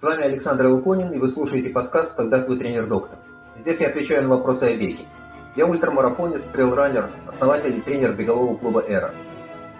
[0.00, 3.18] С вами Александр Илконин, и вы слушаете подкаст «Когда твой тренер-доктор».
[3.58, 5.06] Здесь я отвечаю на вопросы о беге.
[5.56, 9.14] Я ультрамарафонец, трейлранер, основатель и тренер бегового клуба «Эра».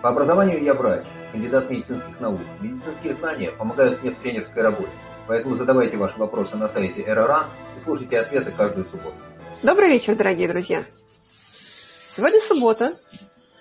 [0.02, 2.42] По образованию я врач, кандидат медицинских наук.
[2.60, 4.90] Медицинские знания помогают мне в тренерской работе.
[5.26, 7.46] Поэтому задавайте ваши вопросы на сайте «Эра.ран»
[7.78, 9.16] и слушайте ответы каждую субботу.
[9.62, 10.82] Добрый вечер, дорогие друзья.
[10.82, 12.92] Сегодня суббота,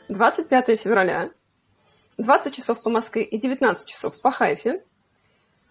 [0.09, 1.29] 25 февраля,
[2.17, 4.83] 20 часов по Москве и 19 часов по Хайфе.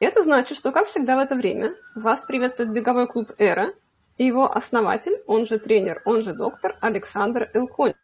[0.01, 3.75] Это значит, что, как всегда в это время, вас приветствует беговой клуб «Эра»
[4.17, 7.97] и его основатель, он же тренер, он же доктор Александр Илконин.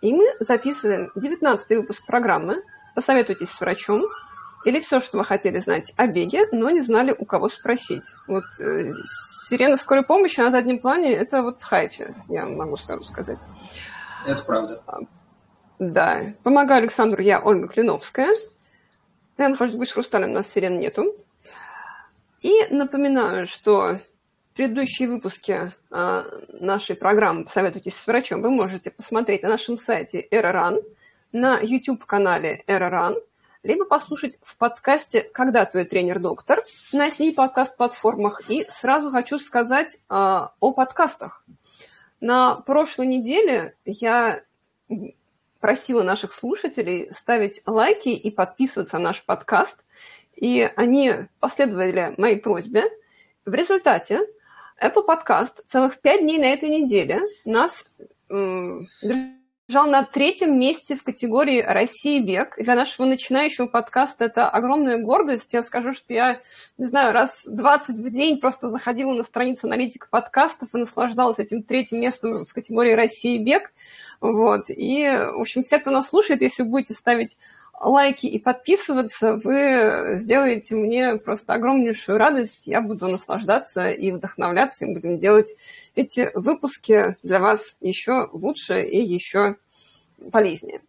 [0.00, 2.62] И мы записываем 19 выпуск программы
[2.94, 4.06] «Посоветуйтесь с врачом»
[4.64, 8.04] или все, что вы хотели знать о беге, но не знали, у кого спросить.
[8.26, 8.92] Вот э,
[9.48, 13.40] сирена скорой помощи на заднем плане– это вот в Хайфе, я могу сразу сказать.
[14.26, 14.82] Это правда.
[15.78, 16.32] Да.
[16.42, 18.32] Помогаю Александру я, Ольга Клиновская–
[19.38, 21.16] я нахожусь в Гусь Хрусталем, у нас сирен нету.
[22.40, 24.00] И напоминаю, что
[24.54, 30.80] предыдущие выпуски а, нашей программы «Советуйтесь с врачом» вы можете посмотреть на нашем сайте «Эроран»,
[31.32, 33.16] на YouTube-канале «Эроран»,
[33.64, 36.60] либо послушать в подкасте «Когда твой тренер-доктор»
[36.92, 38.48] на SME подкаст-платформах.
[38.48, 41.44] И сразу хочу сказать а, о подкастах.
[42.20, 44.42] На прошлой неделе я
[45.64, 49.78] просила наших слушателей ставить лайки и подписываться на наш подкаст.
[50.34, 52.84] И они последовали моей просьбе.
[53.46, 54.20] В результате
[54.78, 57.90] Apple Podcast целых пять дней на этой неделе нас
[59.66, 62.56] держал на третьем месте в категории «Россия бег».
[62.58, 65.54] Для нашего начинающего подкаста это огромная гордость.
[65.54, 66.42] Я скажу, что я,
[66.76, 71.62] не знаю, раз 20 в день просто заходила на страницу аналитика подкастов и наслаждалась этим
[71.62, 73.72] третьим местом в категории «Россия бег».
[74.20, 74.66] Вот.
[74.68, 77.38] И, в общем, все, кто нас слушает, если будете ставить
[77.84, 82.66] лайки и подписываться, вы сделаете мне просто огромнейшую радость.
[82.66, 85.54] Я буду наслаждаться и вдохновляться, и будем делать
[85.94, 89.56] эти выпуски для вас еще лучше и еще
[90.32, 90.80] полезнее.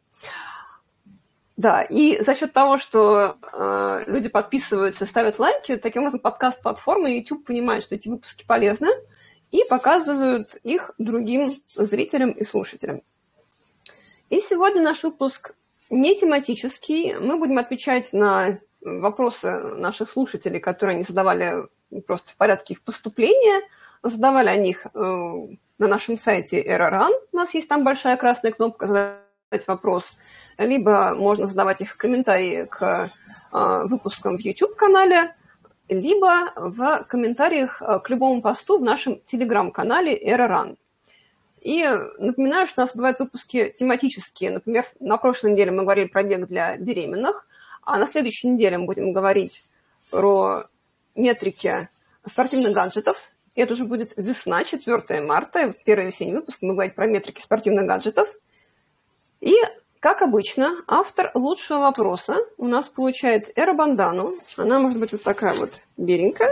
[1.57, 7.45] Да, и за счет того, что э, люди подписываются, ставят лайки, таким образом подкаст-платформа YouTube
[7.45, 8.89] понимают, что эти выпуски полезны,
[9.51, 13.01] и показывают их другим зрителям и слушателям.
[14.29, 15.55] И сегодня наш выпуск
[15.89, 17.15] не тематический.
[17.15, 21.67] Мы будем отвечать на вопросы наших слушателей, которые они задавали
[22.07, 23.61] просто в порядке их поступления.
[24.03, 27.11] Задавали они их э, на нашем сайте Errorrun.
[27.31, 30.17] У нас есть там большая красная кнопка «Задать вопрос».
[30.57, 33.09] Либо можно задавать их в комментарии к
[33.51, 35.35] э, выпускам в YouTube-канале,
[35.89, 40.77] либо в комментариях к любому посту в нашем телеграм-канале Errorrun.
[41.65, 41.83] И
[42.19, 44.51] напоминаю, что у нас бывают выпуски тематические.
[44.51, 47.47] Например, на прошлой неделе мы говорили про бег для беременных,
[47.81, 49.63] а на следующей неделе мы будем говорить
[50.11, 50.65] про
[51.15, 51.89] метрики
[52.23, 53.17] спортивных гаджетов.
[53.55, 57.87] И это уже будет весна, 4 марта, первый весенний выпуск, мы говорим про метрики спортивных
[57.87, 58.29] гаджетов.
[59.41, 59.55] И,
[59.99, 64.37] как обычно, автор лучшего вопроса у нас получает Эра бандану.
[64.55, 66.51] Она может быть вот такая вот беленькая,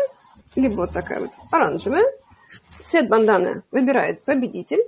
[0.55, 2.05] либо вот такая вот оранжевая.
[2.83, 4.83] Цвет банданы выбирает победитель.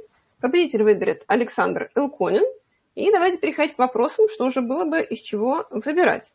[0.45, 2.43] Победитель выберет Александр Илконин.
[2.93, 6.33] И давайте переходить к вопросам, что уже было бы из чего выбирать.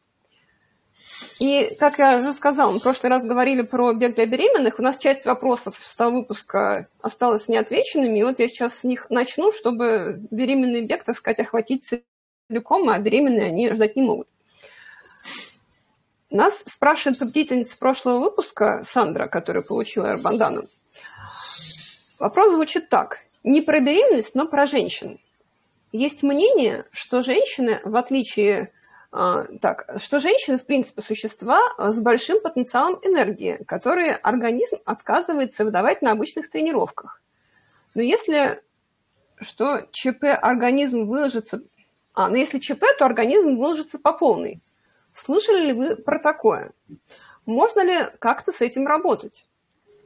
[1.38, 4.80] И, как я уже сказала, мы в прошлый раз говорили про бег для беременных.
[4.80, 8.18] У нас часть вопросов с того выпуска осталась неотвеченными.
[8.18, 11.88] И вот я сейчас с них начну, чтобы беременный бег, так сказать, охватить
[12.48, 14.26] целиком, а беременные они ждать не могут.
[16.30, 20.64] Нас спрашивает победительница прошлого выпуска, Сандра, которая получила Эрбандану.
[22.18, 25.18] Вопрос звучит так не про беременность, но про женщин.
[25.92, 28.72] Есть мнение, что женщины, в отличие
[29.12, 36.00] а, так, что женщины, в принципе, существа с большим потенциалом энергии, которые организм отказывается выдавать
[36.00, 37.20] на обычных тренировках.
[37.94, 38.62] Но если
[39.40, 41.62] что ЧП организм выложится...
[42.14, 44.60] А, но если ЧП, то организм выложится по полной.
[45.12, 46.72] Слышали ли вы про такое?
[47.46, 49.46] Можно ли как-то с этим работать?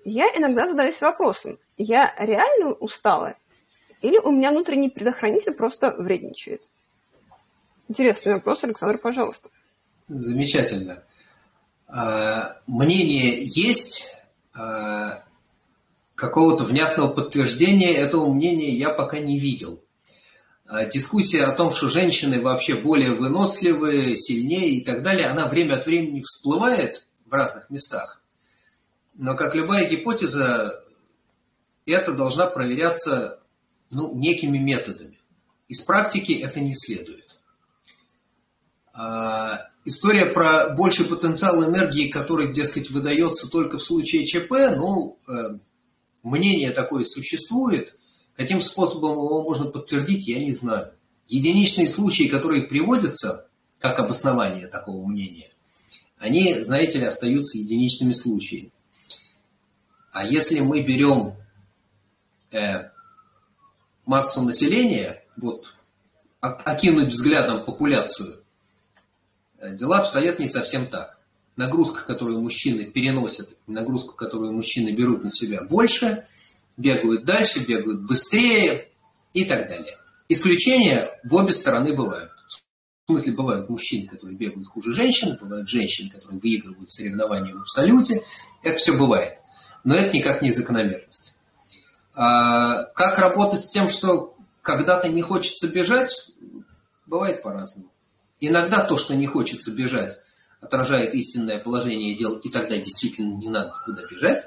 [0.04, 3.34] Я иногда задаюсь вопросом, я реально устала?
[4.02, 6.62] Или у меня внутренний предохранитель просто вредничает?
[7.88, 9.48] Интересный вопрос, Александр, пожалуйста.
[10.08, 11.02] Замечательно.
[11.86, 14.14] А, мнение есть,
[14.52, 15.22] а,
[16.14, 19.82] какого-то внятного подтверждения этого мнения я пока не видел.
[20.66, 25.74] А, дискуссия о том, что женщины вообще более выносливые, сильнее и так далее, она время
[25.74, 28.23] от времени всплывает в разных местах.
[29.14, 30.74] Но как любая гипотеза,
[31.86, 33.40] это должна проверяться
[33.90, 35.18] ну, некими методами.
[35.68, 37.24] Из практики это не следует.
[38.92, 45.58] А, история про больший потенциал энергии, который, дескать, выдается только в случае ЧП, ну, э,
[46.22, 47.96] мнение такое существует.
[48.36, 50.92] Каким способом его можно подтвердить, я не знаю.
[51.28, 53.46] Единичные случаи, которые приводятся
[53.78, 55.50] как обоснование такого мнения,
[56.18, 58.72] они, знаете ли, остаются единичными случаями.
[60.14, 61.34] А если мы берем
[62.52, 62.88] э,
[64.06, 65.74] массу населения, вот
[66.40, 68.44] окинуть взглядом популяцию,
[69.58, 71.18] э, дела обстоят не совсем так.
[71.56, 76.24] Нагрузка, которую мужчины переносят, нагрузку, которую мужчины берут на себя больше,
[76.76, 78.88] бегают дальше, бегают быстрее
[79.32, 79.96] и так далее.
[80.28, 82.30] Исключения в обе стороны бывают.
[83.06, 88.22] В смысле, бывают мужчины, которые бегают хуже женщин, бывают женщины, которые выигрывают соревнования в абсолюте.
[88.62, 89.38] Это все бывает.
[89.84, 91.36] Но это никак не закономерность.
[92.14, 96.30] А как работать с тем, что когда-то не хочется бежать,
[97.06, 97.90] бывает по-разному.
[98.40, 100.18] Иногда то, что не хочется бежать,
[100.60, 104.42] отражает истинное положение дел, и тогда действительно не надо куда бежать.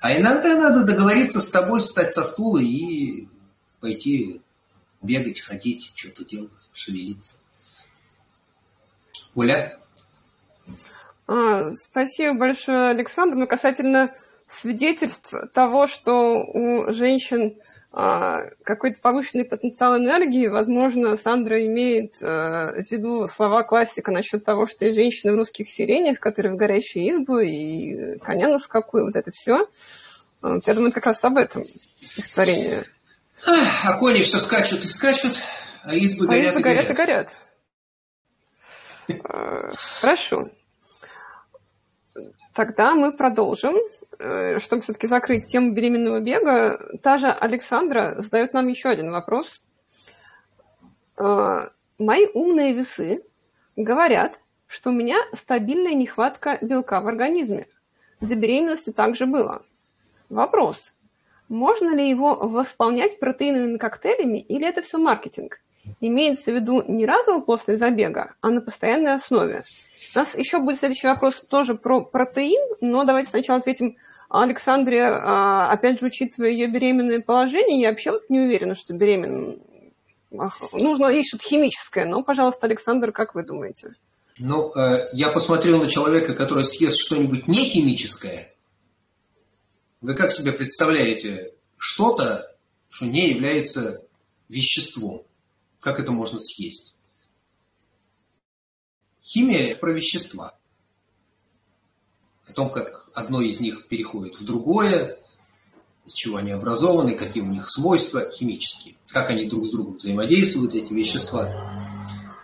[0.00, 3.26] А иногда надо договориться с тобой, встать со стула и
[3.80, 4.42] пойти
[5.02, 7.38] бегать, ходить, что-то делать, шевелиться.
[9.34, 9.78] Оля?
[11.26, 13.36] А, спасибо большое, Александр.
[13.36, 14.14] Но касательно
[14.48, 17.56] свидетельств того, что у женщин
[17.98, 24.66] а, какой-то повышенный потенциал энергии, возможно, Сандра имеет а, в виду слова классика насчет того,
[24.66, 29.02] что и женщины в русских сиренях, которые в горящую избу, и коня на скаку, и
[29.02, 29.66] вот это все.
[30.42, 32.84] А, я думаю, как раз об этом стихотворение.
[33.46, 35.32] А кони все скачут и скачут,
[35.82, 36.90] а избы горят, а избы и горят.
[36.90, 36.92] и
[39.14, 39.74] горят.
[40.00, 40.50] Хорошо.
[42.52, 43.76] Тогда мы продолжим.
[44.18, 49.60] Э, чтобы все-таки закрыть тему беременного бега, та же Александра задает нам еще один вопрос.
[51.18, 51.68] Э,
[51.98, 53.22] Мои умные весы
[53.74, 57.68] говорят, что у меня стабильная нехватка белка в организме.
[58.20, 59.64] До беременности также было.
[60.28, 60.94] Вопрос.
[61.48, 65.62] Можно ли его восполнять протеиновыми коктейлями или это все маркетинг?
[66.00, 69.62] Имеется в виду не разово после забега, а на постоянной основе.
[70.14, 73.96] У нас еще будет следующий вопрос тоже про протеин, но давайте сначала ответим
[74.28, 79.60] Александре, а, опять же, учитывая ее беременное положение, я вообще вот не уверена, что беременным
[80.72, 82.04] нужно есть что-то химическое.
[82.06, 83.94] Но, пожалуйста, Александр, как вы думаете?
[84.38, 88.54] Ну, э, я посмотрел на человека, который съест что-нибудь не химическое.
[90.00, 92.54] Вы как себе представляете что-то,
[92.90, 94.02] что не является
[94.48, 95.22] веществом?
[95.80, 96.96] Как это можно съесть?
[99.22, 100.56] Химия про вещества
[102.48, 105.18] о том, как одно из них переходит в другое,
[106.06, 110.74] из чего они образованы, какие у них свойства химические, как они друг с другом взаимодействуют,
[110.74, 111.52] эти вещества.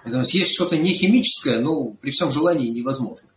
[0.02, 3.28] Поэтому есть что-то не химическое, но при всем желании невозможно.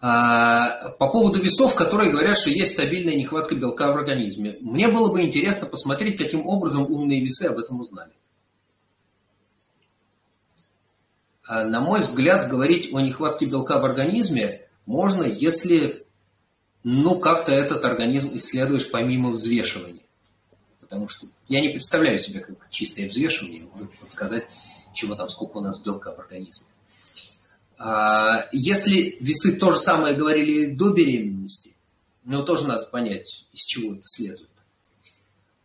[0.00, 4.56] А, по поводу весов, которые говорят, что есть стабильная нехватка белка в организме.
[4.60, 8.12] Мне было бы интересно посмотреть, каким образом умные весы об этом узнали.
[11.37, 16.06] А, на мой взгляд, говорить о нехватке белка в организме можно, если
[16.82, 20.02] ну, как-то этот организм исследуешь помимо взвешивания.
[20.80, 24.46] Потому что я не представляю себе, как чистое взвешивание может подсказать,
[24.94, 26.66] чего там, сколько у нас белка в организме.
[27.78, 31.74] А, если весы то же самое говорили до беременности,
[32.24, 34.48] но тоже надо понять, из чего это следует.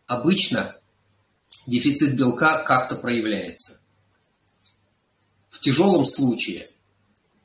[0.06, 0.76] Обычно
[1.66, 3.80] дефицит белка как-то проявляется.
[5.54, 6.68] В тяжелом случае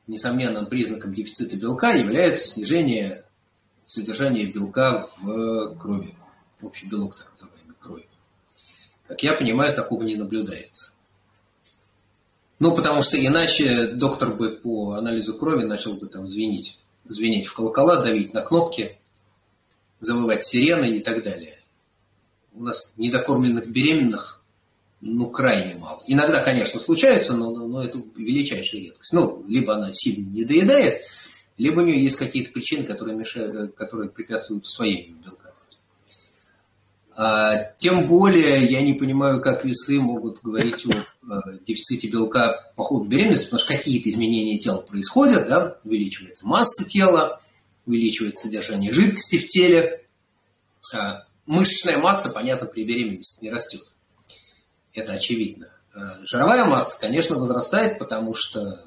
[0.08, 3.24] несомненным признаком дефицита белка является снижение
[3.86, 6.16] содержания белка в крови.
[6.60, 8.06] Общий белок, так называемый, крови.
[9.06, 10.94] Как я понимаю, такого не наблюдается.
[12.58, 17.54] Ну, потому что иначе доктор бы по анализу крови начал бы там звенить, звенеть в
[17.54, 18.98] колокола, давить на кнопки,
[20.00, 21.60] завывать сирены и так далее.
[22.54, 24.39] У нас недокормленных беременных
[25.00, 26.02] ну, крайне мало.
[26.06, 29.12] Иногда, конечно, случаются, но, но, но это величайшая редкость.
[29.12, 31.02] Ну, либо она сильно не доедает,
[31.56, 35.52] либо у нее есть какие-то причины, которые, мешают, которые препятствуют усвоению белка.
[37.16, 42.82] А, тем более я не понимаю, как весы могут говорить о, о дефиците белка по
[42.82, 47.40] ходу беременности, потому что какие-то изменения тела происходят, да, увеличивается масса тела,
[47.86, 50.04] увеличивается содержание жидкости в теле.
[50.94, 53.90] А, мышечная масса, понятно, при беременности не растет
[54.94, 55.68] это очевидно.
[55.94, 58.84] Э, жировая масса, конечно, возрастает, потому что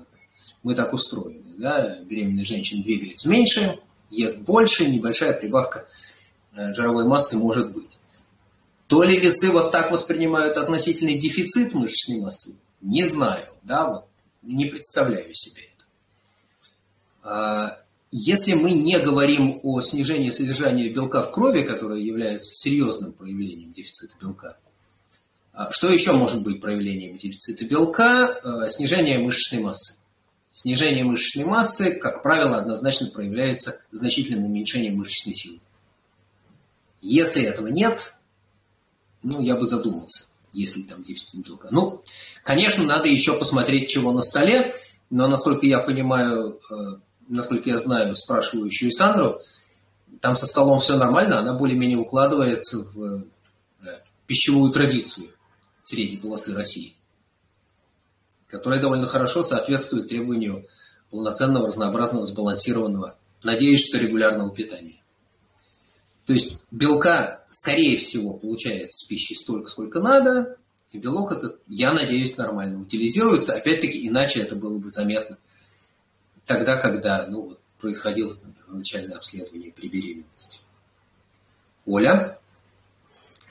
[0.63, 1.43] мы так устроены.
[1.57, 1.97] Да?
[2.03, 3.79] Беременная женщина двигается меньше,
[4.09, 5.87] ест больше, небольшая прибавка
[6.55, 7.99] э, жировой массы может быть.
[8.87, 13.45] То ли весы вот так воспринимают относительный дефицит мышечной массы, не знаю.
[13.63, 13.87] Да?
[13.87, 14.07] Вот
[14.43, 15.85] не представляю себе это.
[17.23, 17.79] А,
[18.11, 24.13] если мы не говорим о снижении содержания белка в крови, которое является серьезным проявлением дефицита
[24.21, 24.57] белка,
[25.71, 28.27] что еще может быть проявлением дефицита белка?
[28.43, 29.99] А, снижение мышечной массы.
[30.51, 35.59] Снижение мышечной массы, как правило, однозначно проявляется значительным уменьшением мышечной силы.
[37.01, 38.15] Если этого нет,
[39.21, 41.67] ну, я бы задумался, если там дефицит белка.
[41.71, 42.03] Ну,
[42.43, 44.73] конечно, надо еще посмотреть, чего на столе,
[45.09, 46.75] но, насколько я понимаю, э,
[47.27, 49.39] насколько я знаю спрашивающую Сандру,
[50.21, 53.23] там со столом все нормально, она более-менее укладывается в
[53.81, 55.32] э, пищевую традицию
[55.83, 56.95] средней полосы России
[58.53, 60.67] которая довольно хорошо соответствует требованию
[61.09, 65.01] полноценного, разнообразного, сбалансированного, надеюсь, что регулярного питания.
[66.27, 70.57] То есть белка, скорее всего, получается с пищей столько, сколько надо,
[70.91, 73.55] и белок этот, я надеюсь, нормально утилизируется.
[73.55, 75.39] Опять-таки, иначе это было бы заметно
[76.45, 80.59] тогда, когда ну, происходило например, начальное обследование при беременности.
[81.87, 82.39] Оля?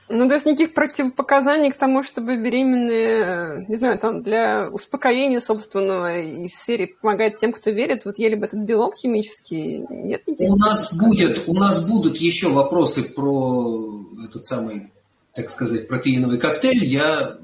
[0.09, 5.41] Ну, то есть никаких противопоказаний к тому, чтобы беременные, э, не знаю, там, для успокоения
[5.41, 10.51] собственного из серии помогать тем, кто верит, вот ели бы этот белок химический, нет никаких
[10.51, 14.93] У нас будет, у нас будут еще вопросы про этот самый,
[15.35, 16.85] так сказать, протеиновый коктейль.
[16.85, 17.39] Я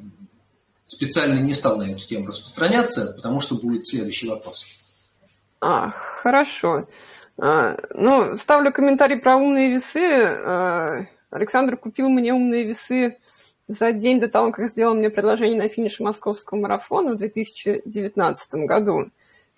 [0.85, 4.81] специально не стал на эту тему распространяться, потому что будет следующий вопрос.
[5.61, 5.91] А,
[6.23, 6.89] хорошо.
[7.39, 11.09] А, ну, ставлю комментарий про умные весы.
[11.31, 13.19] Александр купил мне умные весы
[13.67, 19.11] за день до того, как сделал мне предложение на финише московского марафона в 2019 году.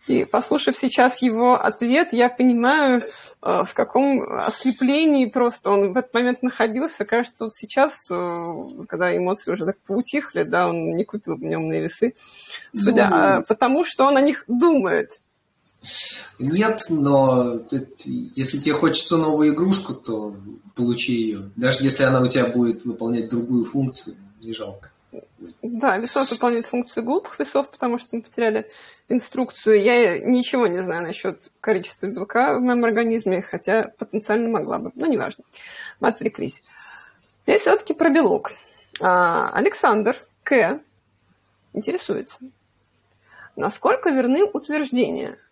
[0.07, 3.03] И послушав сейчас его ответ, я понимаю,
[3.43, 7.05] э, в каком ослеплении просто он в этот момент находился.
[7.05, 11.83] Кажется, вот сейчас, э, когда эмоции уже так поутихли, да, он не купил мне умные
[11.83, 12.15] весы,
[12.73, 15.21] судя, ну, а, потому что он о них думает.
[16.39, 17.61] Нет, но
[18.35, 20.37] если тебе хочется новую игрушку, то
[20.75, 21.51] получи ее.
[21.57, 24.91] Даже если она у тебя будет выполнять другую функцию, не жалко.
[25.63, 28.71] Да, весов выполняет функцию глупых весов, потому что мы потеряли
[29.09, 29.83] инструкцию.
[29.83, 35.07] Я ничего не знаю насчет количества белка в моем организме, хотя потенциально могла бы, но
[35.07, 35.45] неважно.
[35.99, 36.63] Мы отвлеклись.
[37.47, 38.53] Я все-таки про белок.
[39.01, 40.81] А, Александр К.
[41.73, 42.41] интересуется.
[43.57, 45.37] Насколько верны утверждения–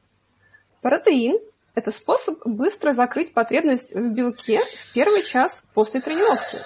[0.80, 1.38] Протеин–
[1.74, 6.58] это способ быстро закрыть потребность в белке в первый час после тренировки.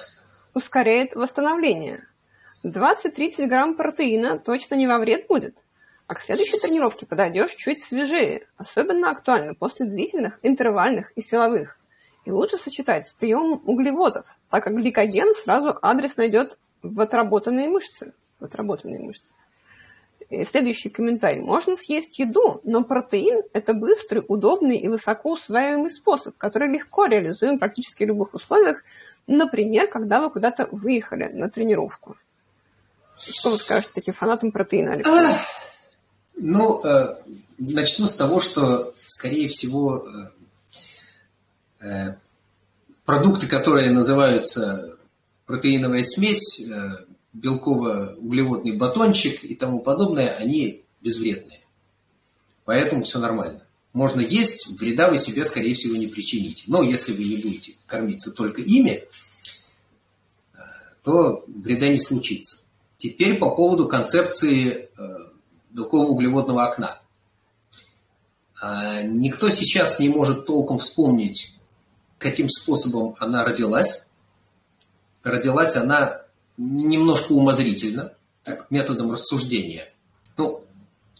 [0.54, 2.06] Ускоряет восстановление.
[2.62, 5.56] 20-30 грамм протеина точно не во вред будет.
[6.06, 8.46] А к следующей тренировке подойдешь чуть свежее.
[8.58, 11.78] Особенно актуально после длительных, интервальных и силовых.
[12.26, 18.12] И лучше сочетать с приемом углеводов, так как гликоген сразу адрес найдет в отработанные мышцы.
[18.38, 19.32] В отработанные мышцы.
[20.32, 21.42] И следующий комментарий.
[21.42, 28.04] Можно съесть еду, но протеин– это быстрый, удобный и высоко способ, который легко реализуем практически
[28.04, 28.82] в любых условиях,
[29.26, 32.16] например, когда вы куда-то выехали на тренировку.
[33.14, 34.98] Что вы скажете таким фанатам протеина?
[36.36, 37.14] Ну, э,
[37.58, 40.06] начну с того, что, скорее всего,
[41.82, 42.14] э, э,
[43.04, 44.96] продукты, которые называются
[45.44, 46.70] протеиновая смесь,
[47.32, 51.60] белково-углеводный батончик и тому подобное, они безвредные.
[52.64, 53.66] Поэтому все нормально.
[53.92, 56.64] Можно есть, вреда вы себе, скорее всего, не причините.
[56.66, 59.02] Но если вы не будете кормиться только ими,
[61.02, 62.58] то вреда не случится.
[62.96, 65.18] Теперь по поводу концепции э,
[65.72, 67.00] белково-углеводного окна.
[68.60, 71.58] А, никто сейчас не может толком вспомнить,
[72.18, 74.08] каким способом она родилась.
[75.24, 76.21] Родилась она
[76.56, 79.92] немножко умозрительно, так, методом рассуждения.
[80.36, 80.64] Ну,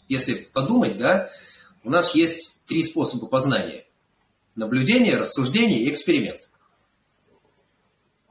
[0.08, 1.30] если подумать, да,
[1.84, 3.86] у нас есть три способа познания.
[4.54, 6.48] Наблюдение, рассуждение и эксперимент.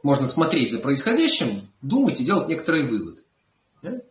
[0.03, 3.23] Можно смотреть за происходящим, думать и делать некоторые выводы.
[3.81, 4.01] Да?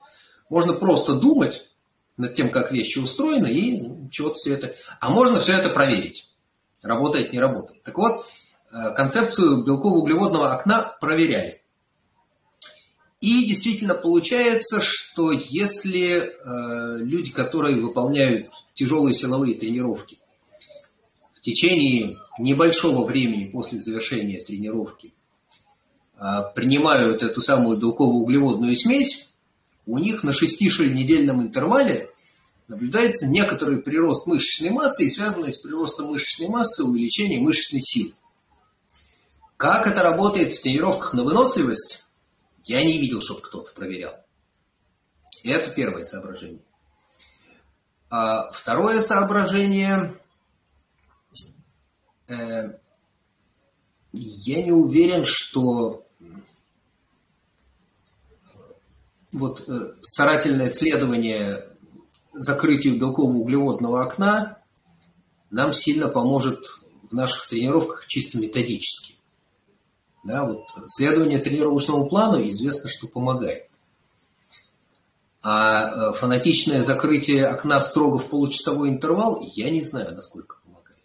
[0.49, 1.71] Можно просто думать
[2.17, 4.75] над тем, как вещи устроены, и ну, чего-то все это...
[5.01, 6.31] А можно все это проверить.
[6.83, 7.83] Работает, не работает.
[7.83, 8.27] Так вот,
[8.73, 11.60] э, концепцию белково-углеводного окна проверяли.
[13.21, 20.19] И действительно получается, что если э, люди, которые выполняют тяжелые силовые тренировки,
[21.35, 25.12] в течение небольшого времени после завершения тренировки
[26.17, 26.23] э,
[26.55, 29.33] принимают эту самую белково-углеводную смесь,
[29.85, 32.11] у них на 6-недельном интервале
[32.69, 38.12] наблюдается некоторый прирост мышечной массы и связанный с приростом мышечной массы увеличение мышечной силы.
[39.59, 42.07] Как это работает в тренировках на выносливость,
[42.71, 44.15] я не видел, чтобы кто-то проверял.
[45.43, 46.62] Это первое соображение.
[48.09, 50.15] А второе соображение.
[52.29, 52.79] Э,
[54.12, 56.07] я не уверен, что
[59.33, 59.73] вот э,
[60.03, 61.67] старательное исследование
[62.33, 64.62] закрытию белково-углеводного окна
[65.50, 66.65] нам сильно поможет
[67.11, 69.10] в наших тренировках чисто методически.
[70.23, 73.71] Да, вот следование тренировочному плану известно, что помогает.
[75.43, 81.00] А э, фанатичное закрытие окна строго в получасовой интервал, я не знаю, насколько помогает.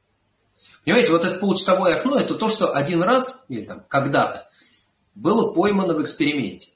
[0.84, 4.50] Понимаете, вот это получасовое окно, это то, что один раз, или там когда-то,
[5.14, 6.72] было поймано в эксперименте.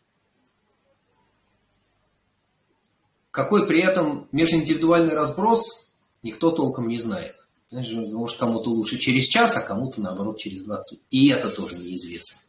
[3.32, 5.92] Какой при этом межиндивидуальный разброс,
[6.24, 7.36] никто толком не знает.
[7.72, 11.02] Может, кому-то лучше через час, а кому-то, наоборот, через 20.
[11.12, 12.40] И это тоже неизвестно.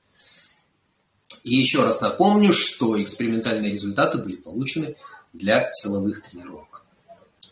[1.44, 4.96] И еще раз напомню, что экспериментальные результаты были получены
[5.32, 6.84] для силовых тренировок.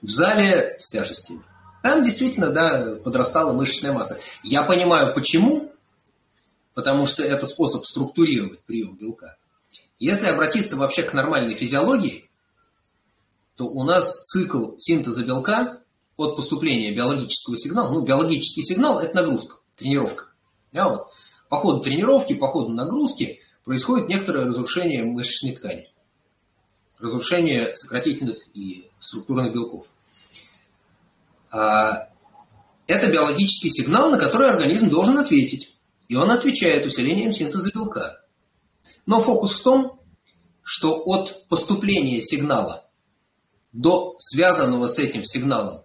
[0.00, 1.42] В зале с тяжестями.
[1.82, 4.18] Там действительно, да, подрастала мышечная масса.
[4.42, 5.72] Я понимаю, почему.
[6.74, 9.36] Потому что это способ структурировать прием белка.
[9.98, 12.30] Если обратиться вообще к нормальной физиологии,
[13.56, 15.80] то у нас цикл синтеза белка
[16.18, 20.32] от поступления биологического сигнала, ну, биологический сигнал– это нагрузка, тренировка.
[20.72, 21.06] Да, вот.
[21.48, 25.88] По ходу тренировки, по ходу нагрузки происходит некоторое разрушение мышечной ткани,
[26.98, 29.86] разрушение сократительных и структурных белков.
[31.50, 32.08] А,
[32.88, 35.74] это биологический сигнал, на который организм должен ответить.
[36.08, 38.24] И он отвечает усилением синтеза белка.
[39.06, 40.00] Но фокус в том,
[40.62, 42.90] что от поступления сигнала
[43.72, 45.84] до связанного с этим сигналом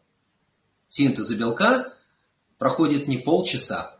[0.93, 1.91] синтеза белка
[2.59, 3.99] проходит не полчаса,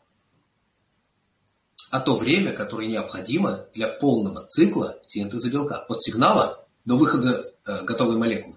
[1.89, 5.85] а то время, которое необходимо для полного цикла синтеза белка.
[5.89, 8.55] От сигнала до выхода э, готовой молекулы.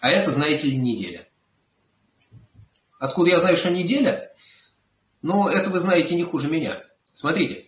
[0.00, 1.28] А это, знаете ли, неделя.
[2.98, 4.34] Откуда я знаю, что неделя?
[5.20, 6.82] Ну, это вы знаете не хуже меня.
[7.12, 7.66] Смотрите,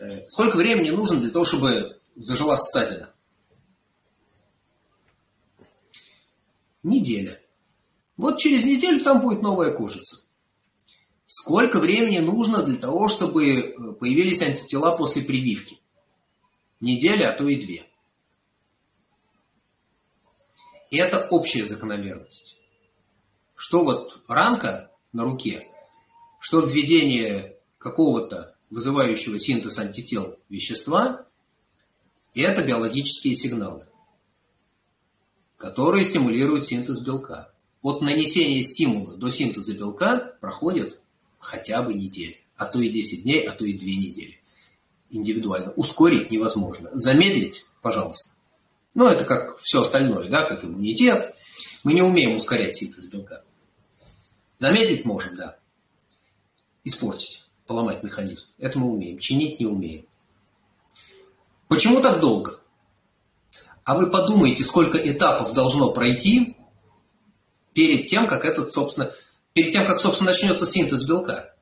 [0.00, 3.10] э, сколько времени нужно для того, чтобы зажила ссадина?
[6.82, 7.41] Неделя.
[8.16, 10.22] Вот через неделю там будет новая кожица.
[11.26, 15.80] Сколько времени нужно для того, чтобы э, появились антитела после прививки?
[16.80, 17.86] Неделя, а то и две.
[20.90, 22.56] И это общая закономерность.
[23.54, 25.68] Что вот ранка на руке,
[26.38, 31.26] что введение какого-то вызывающего синтез антител вещества,
[32.34, 33.86] это биологические сигналы,
[35.56, 37.51] которые стимулируют синтез белка.
[37.82, 41.00] От нанесения стимула до синтеза белка проходит
[41.40, 44.40] хотя бы неделя, а то и 10 дней, а то и 2 недели.
[45.10, 45.72] Индивидуально.
[45.72, 46.90] Ускорить невозможно.
[46.92, 48.38] Замедлить, пожалуйста.
[48.94, 51.34] Ну, это как все остальное, да, как иммунитет.
[51.82, 53.42] Мы не умеем ускорять синтез белка.
[54.58, 55.58] Замедлить можем, да.
[56.84, 58.46] Испортить, поломать механизм.
[58.58, 59.18] Это мы умеем.
[59.18, 60.06] Чинить не умеем.
[61.68, 62.60] Почему так долго?
[63.84, 66.56] А вы подумайте, сколько этапов должно пройти
[67.74, 69.12] перед тем, как этот, собственно,
[69.52, 71.54] перед тем, как, собственно, начнется синтез белка.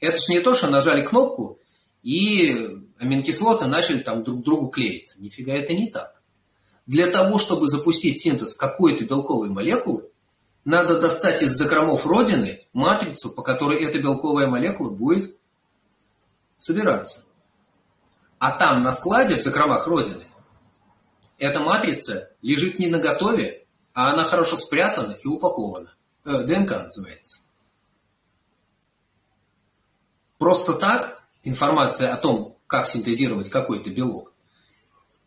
[0.00, 1.60] Это же не то, что нажали кнопку,
[2.02, 5.20] и аминокислоты начали там друг к другу клеиться.
[5.20, 6.22] Нифига это не так.
[6.86, 10.10] Для того, чтобы запустить синтез какой-то белковой молекулы,
[10.64, 15.36] надо достать из закромов родины матрицу, по которой эта белковая молекула будет
[16.58, 17.26] собираться.
[18.38, 20.24] А там на складе в закромах родины
[21.38, 23.61] эта матрица лежит не на готове,
[23.94, 25.94] а она хорошо спрятана и упакована.
[26.24, 27.42] Э, ДНК называется.
[30.38, 34.32] Просто так информация о том, как синтезировать какой-то белок,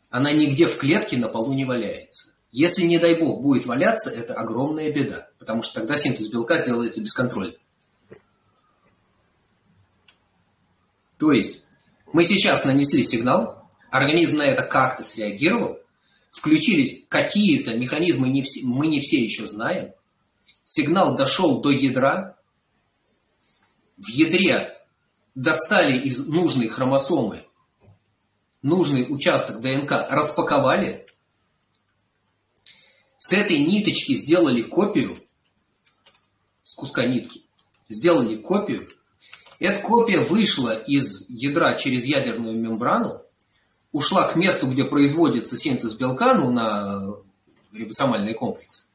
[0.10, 2.34] она нигде в клетке на полу не валяется.
[2.52, 7.02] Если, не дай бог, будет валяться, это огромная беда, потому что тогда синтез белка делается
[7.02, 7.56] бесконтрольно.
[11.18, 11.66] То есть
[12.14, 15.80] мы сейчас нанесли сигнал, организм на это как-то среагировал,
[16.36, 19.94] включились какие-то механизмы, не все, мы не все еще знаем,
[20.66, 22.38] сигнал дошел до ядра,
[23.98, 24.78] в ядре
[25.34, 27.46] достали из нужной хромосомы
[28.62, 31.06] нужный участок ДНК, распаковали,
[33.20, 35.18] с этой ниточки сделали копию,
[36.64, 37.44] с куска нитки,
[37.90, 38.90] сделали копию,
[39.60, 43.22] эта копия вышла из ядра через ядерную мембрану,
[43.96, 47.16] ушла к месту, где производится синтез белка, ну, на
[47.72, 48.86] рибосомальный комплекс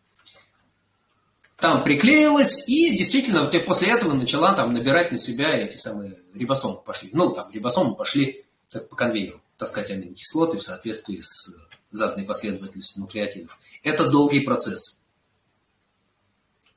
[1.61, 6.79] там приклеилась, и действительно вот после этого начала там набирать на себя эти самые рибосомы
[6.79, 7.11] пошли.
[7.13, 11.55] Ну, там рибосомы пошли так, по конвейеру таскать аминокислоты в соответствии с
[11.91, 13.61] заданной последовательностью нуклеотидов.
[13.83, 15.03] Это долгий процесс.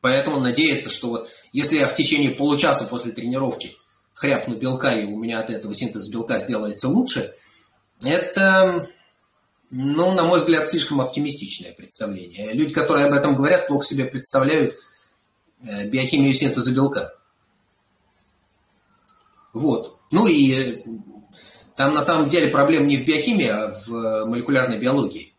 [0.02, 3.78] Поэтому надеяться, что вот если я в течение получаса после тренировки
[4.14, 7.34] хряпну белка, и у меня от этого синтез белка сделается лучше,
[8.06, 8.89] это,
[9.72, 12.54] ну, на мой взгляд, слишком оптимистичное представление.
[12.54, 14.78] Люди, которые об этом говорят, плохо себе представляют
[15.63, 17.13] э, биохимию синтеза белка.
[19.54, 20.00] Вот.
[20.12, 20.84] Ну и э,
[21.76, 25.34] там на самом деле проблема не в биохимии, а в молекулярной биологии.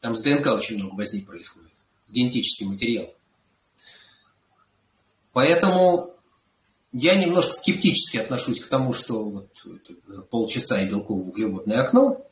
[0.00, 1.72] Там с ДНК очень много возни происходит,
[2.06, 3.10] с генетическим материалом.
[5.32, 6.11] Поэтому
[6.92, 9.66] я немножко скептически отношусь к тому, что вот
[10.30, 12.24] полчаса и белково-углеводное окно.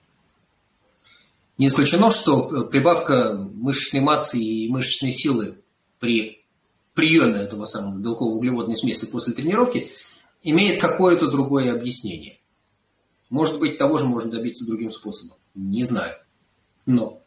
[1.59, 5.59] Не исключено, что прибавка мышечной массы и мышечной силы
[5.99, 6.45] при
[6.95, 9.91] приеме этого самого белково-углеводной смеси после тренировки
[10.43, 12.39] имеет какое-то другое объяснение.
[13.29, 15.37] Может быть, того же можно добиться другим способом.
[15.55, 16.15] Не знаю.
[16.87, 17.21] Но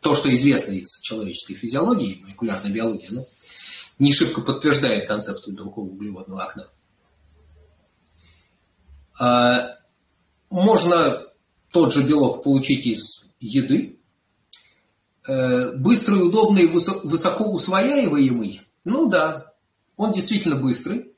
[0.00, 3.24] то, что известно из человеческой физиологии, молекулярной биологии, ну,
[3.98, 6.68] не шибко подтверждает концепцию белково-углеводного окна.
[9.18, 9.78] А,
[10.50, 11.22] можно
[11.70, 13.98] тот же белок получить из еды,
[15.26, 19.52] э, быстрый, удобный, высоко усвояемый, ну да,
[19.96, 21.12] он действительно быстрый,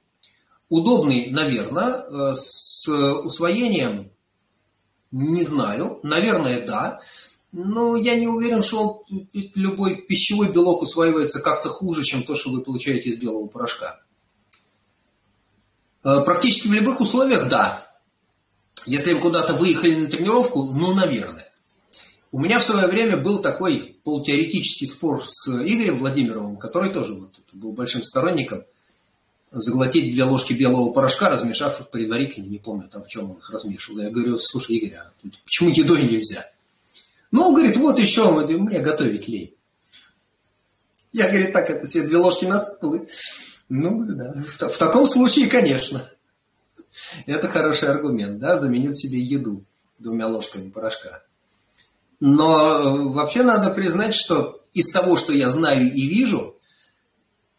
[0.69, 4.11] удобный, наверное, э, с усвоением
[5.11, 7.01] не знаю, наверное, да,
[7.53, 9.05] но я не уверен, что
[9.55, 14.01] любой пищевой белок усваивается как-то хуже, чем то, что вы получаете из белого порошка.
[16.05, 17.87] Э, практически в любых условиях, да.
[18.87, 21.47] Если вы куда-то выехали на тренировку, ну, наверное.
[22.33, 27.35] У меня в свое время был такой полутеоретический спор с Игорем Владимировым, который тоже вот
[27.53, 28.63] был большим сторонником
[29.51, 33.51] заглотить две ложки белого порошка, размешав их предварительно, не помню там в чем он их
[33.51, 33.99] размешивал.
[33.99, 35.13] Я говорю, слушай, Игорь, а
[35.45, 36.49] почему едой нельзя?
[37.31, 39.55] Ну, говорит, вот еще, мне готовить лень.
[41.13, 43.07] Я, говорит, так, это себе две ложки насыпал.
[43.69, 46.05] Ну, да, в, в таком случае, конечно.
[47.27, 49.65] Это хороший аргумент, да, заменить себе еду
[49.99, 51.23] двумя ложками порошка.
[52.19, 56.59] Но э, вообще надо признать, что из того, что я знаю и вижу,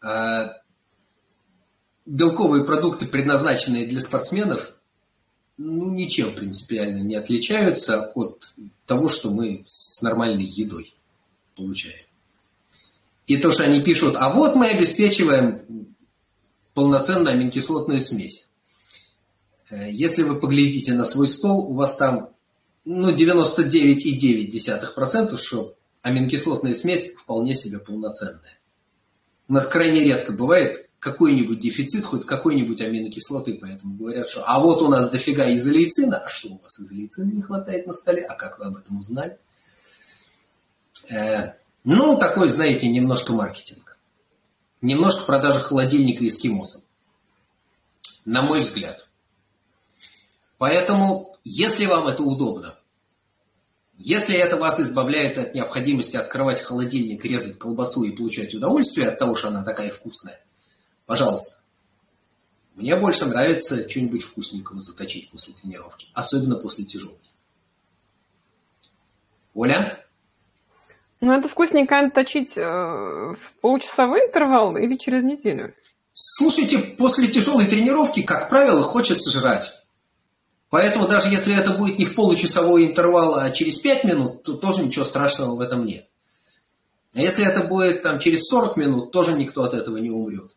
[0.02, 0.48] э,
[2.06, 4.76] белковые продукты, предназначенные для спортсменов,
[5.64, 8.54] ну, ничем принципиально не отличаются от
[8.86, 10.94] того, что мы с нормальной едой
[11.54, 12.04] получаем.
[13.26, 15.94] И то, что они пишут, а вот мы обеспечиваем
[16.74, 18.48] полноценную аминокислотную смесь.
[19.70, 22.30] Э, если вы поглядите на свой стол, у вас там
[22.84, 28.58] ну, 99,9%, что аминокислотная смесь вполне себе полноценная.
[29.48, 34.82] У нас крайне редко бывает какой-нибудь дефицит, хоть какой-нибудь аминокислоты, поэтому говорят, что а вот
[34.82, 38.60] у нас дофига изолейцина, а что у вас изолейцина не хватает на столе, а как
[38.60, 39.36] вы об этом узнали?
[41.10, 43.98] Э, ну, такой, знаете, немножко маркетинг.
[44.80, 46.82] Немножко продажа холодильника эскимосам.
[48.24, 49.08] На мой взгляд.
[50.56, 52.76] Поэтому, если вам это удобно,
[53.98, 59.34] если это вас избавляет от необходимости открывать холодильник, резать колбасу и получать удовольствие от того,
[59.34, 60.40] что она такая вкусная,
[61.06, 61.62] Пожалуйста.
[62.74, 67.18] Мне больше нравится что-нибудь вкусненького заточить после тренировки, особенно после тяжелой.
[69.54, 69.98] Оля?
[71.20, 75.74] Ну, это вкусненько точить э, в получасовой интервал или через неделю?
[76.12, 79.82] Слушайте, после тяжелой тренировки, как правило, хочется жрать.
[80.68, 84.82] Поэтому даже если это будет не в получасовой интервал, а через 5 минут, то тоже
[84.82, 86.08] ничего страшного в этом нет.
[87.14, 90.56] А если это будет там через 40 минут, тоже никто от этого не умрет.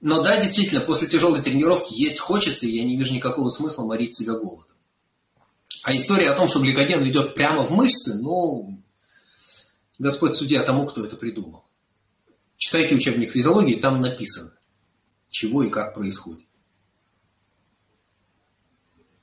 [0.00, 4.16] Но да, действительно, после тяжелой тренировки есть хочется, и я не вижу никакого смысла морить
[4.16, 4.76] себя голодом.
[5.82, 8.82] А история о том, что гликоген ведет прямо в мышцы, ну,
[9.98, 11.64] Господь судья тому, кто это придумал.
[12.56, 14.52] Читайте учебник физиологии, там написано,
[15.28, 16.46] чего и как происходит.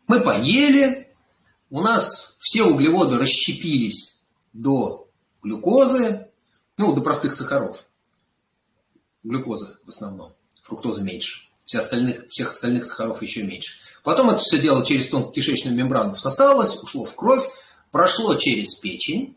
[0.07, 1.11] Мы поели,
[1.69, 5.09] у нас все углеводы расщепились до
[5.41, 6.31] глюкозы,
[6.77, 7.83] ну, до простых сахаров.
[9.23, 10.36] Глюкоза в основном
[10.67, 11.47] фруктозы меньше.
[11.65, 13.79] Все остальных, всех остальных сахаров еще меньше.
[14.03, 17.43] Потом это все дело через тонкую кишечную мембрану всосалось, ушло в кровь,
[17.91, 19.35] прошло через печень.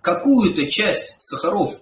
[0.00, 1.74] Какую-то часть сахаров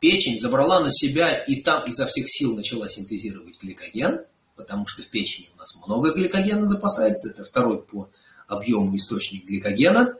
[0.00, 5.06] печень забрала на себя и там изо всех сил начала синтезировать гликоген, потому что в
[5.06, 7.30] печени у нас много гликогена запасается.
[7.30, 8.10] Это второй по
[8.46, 10.16] объему источник гликогена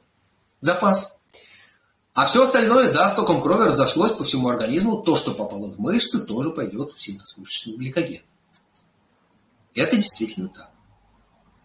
[0.60, 1.20] запас.
[2.14, 5.02] А все остальное, да, с током крови разошлось по всему организму.
[5.02, 8.22] То, что попало в мышцы, тоже пойдет в синтез мышечного гликогена.
[9.74, 10.70] Это действительно так.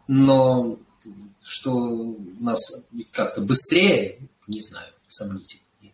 [0.07, 0.79] Но
[1.43, 5.61] что у нас как-то быстрее, не знаю, сомнительно.
[5.81, 5.93] Нет.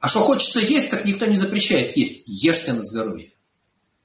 [0.00, 2.22] А что хочется есть, так никто не запрещает есть.
[2.26, 3.34] Ешьте на здоровье.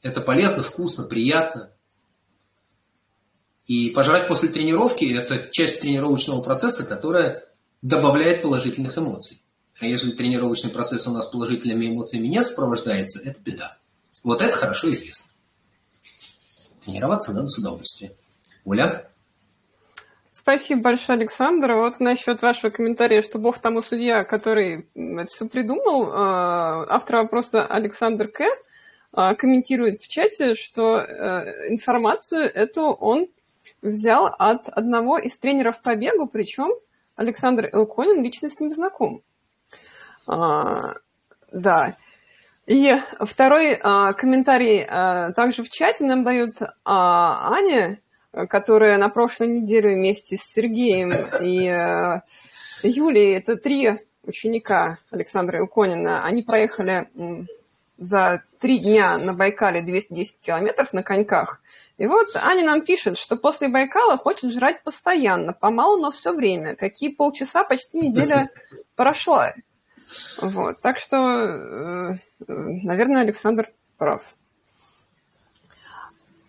[0.01, 1.71] Это полезно, вкусно, приятно.
[3.65, 7.45] И пожрать после тренировки– это часть тренировочного процесса, которая
[7.86, 9.39] добавляет положительных эмоций.
[9.80, 13.78] А если тренировочный процесс у нас положительными эмоциями не сопровождается, это беда.
[14.24, 15.34] Вот это хорошо известно.
[16.84, 18.13] Тренироваться надо с удовольствием.
[18.63, 19.08] Оля?
[20.32, 21.74] Спасибо большое, Александр.
[21.74, 24.88] Вот насчет вашего комментария, что Бог тому судья, который
[25.28, 28.45] все придумал, а, автор вопроса Александр К.
[29.13, 33.28] А, комментирует в чате, что э, информацию эту он
[33.84, 36.71] взял от одного из тренеров по бегу, причем
[37.15, 39.21] Александр Элконин лично с ним знаком.
[40.28, 40.95] А,
[41.51, 41.93] да.
[42.67, 47.99] И второй а, комментарий а, также в чате нам дает а, Аня,
[48.49, 52.23] которая на прошлой неделе вместе с Сергеем и а,
[52.84, 57.08] Юлией, это три ученика Александра Илконина, они проехали
[57.97, 61.62] за три дня на Байкале 210 километров на коньках.
[61.97, 66.75] И вот Аня нам пишет, что после Байкала хочет жрать постоянно, помалу, но все время.
[66.75, 68.49] Какие полчаса, почти неделя
[68.95, 69.53] прошла.
[70.41, 70.81] Вот.
[70.81, 74.36] Так что, э, наверное, Александр прав.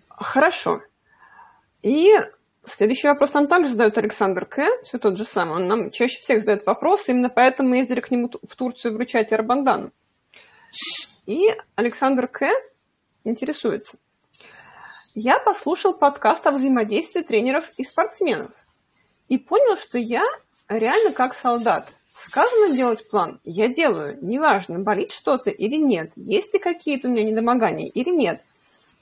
[0.08, 0.82] Хорошо.
[1.82, 2.12] И
[2.64, 4.66] следующий вопрос нам также задает Александр К.
[4.82, 5.56] Все тот же самый.
[5.56, 9.32] Он нам чаще всех задает вопрос, именно поэтому мы ездили к нему в Турцию вручать
[9.32, 9.92] Арбандан.
[11.26, 12.50] И Александр К.
[13.22, 13.98] интересуется.
[15.18, 18.52] Я послушал подкаст о взаимодействии тренеров и спортсменов
[19.28, 20.24] и понял, что я
[20.68, 21.88] реально как солдат–
[22.26, 24.18] Сказано делать план, я делаю.
[24.20, 28.42] Неважно, болит что-то или нет, есть ли какие-то у меня недомогания или нет.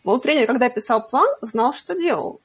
[0.03, 2.40] Мол, тренер, когда писал план, знал, что делал.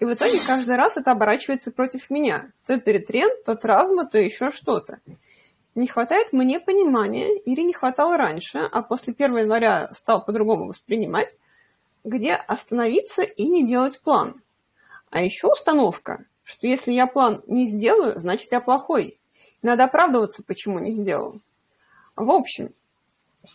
[0.00, 2.50] И в итоге каждый раз это оборачивается против меня.
[2.66, 4.98] То перетрен, то травма, то еще что-то.
[5.74, 11.34] Не хватает мне понимания или не хватало раньше, а после 1 января стал по-другому воспринимать,
[12.08, 14.42] где остановиться и не делать план.
[15.10, 19.20] А еще установка, что если я план не сделаю, значит я плохой.
[19.62, 21.40] Надо оправдываться, почему не сделал.
[22.16, 22.74] В общем,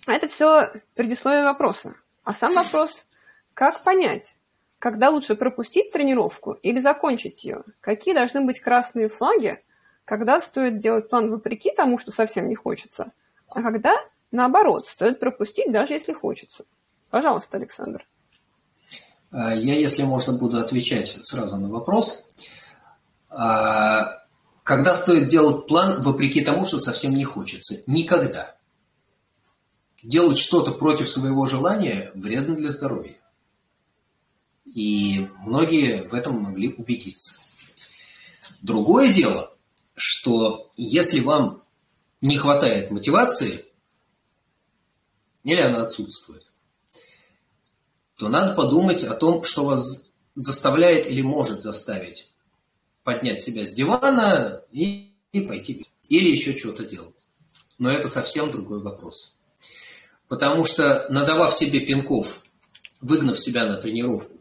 [0.08, 1.96] это все предисловие вопроса.
[2.24, 3.06] А сам вопрос,
[3.54, 4.36] как понять,
[4.80, 7.63] когда лучше пропустить тренировку или закончить ее?
[7.82, 9.60] Какие должны быть красные флаги,
[10.06, 13.12] когда стоит делать план вопреки тому, что совсем не хочется,
[13.48, 13.96] а когда,
[14.32, 16.66] наоборот, стоит пропустить, даже если хочется?
[17.10, 18.08] Пожалуйста, Александр.
[19.34, 22.30] А, я, если можно, буду отвечать сразу на вопрос.
[23.30, 24.24] А,
[24.63, 27.82] когда стоит делать план вопреки тому, что совсем не хочется?
[27.88, 28.56] Никогда.
[30.04, 33.17] Делать что-то против своего желания вредно для здоровья.
[34.65, 37.34] И многие в этом могли убедиться.
[38.62, 39.52] Другое дело,
[39.96, 41.63] что если вам
[42.22, 43.65] не хватает мотивации,
[45.43, 46.53] или она отсутствует,
[48.17, 52.30] то надо подумать о том, что вас заставляет или может заставить
[53.04, 55.86] поднять себя с дивана и, и пойти.
[56.10, 57.15] Или еще что-то делать.
[57.78, 59.38] Но это совсем другой вопрос.
[60.28, 62.43] Потому что, надавав себе пинков,
[63.02, 64.38] выгнав себя на тренировку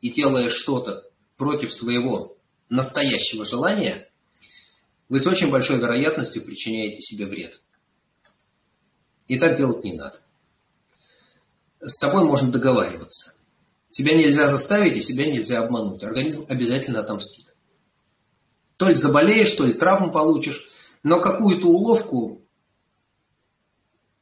[0.00, 1.04] и делая что-то
[1.36, 2.36] против своего
[2.68, 4.08] настоящего желания,
[5.08, 7.60] вы с очень большой вероятностью причиняете себе вред.
[9.28, 10.20] И так делать не надо.
[11.84, 13.34] С собой можно договариваться.
[13.90, 16.02] Себя нельзя заставить и себя нельзя обмануть.
[16.02, 17.54] Организм обязательно отомстит.
[18.76, 20.66] То ли заболеешь, то ли травму получишь,
[21.02, 22.42] но какую-то уловку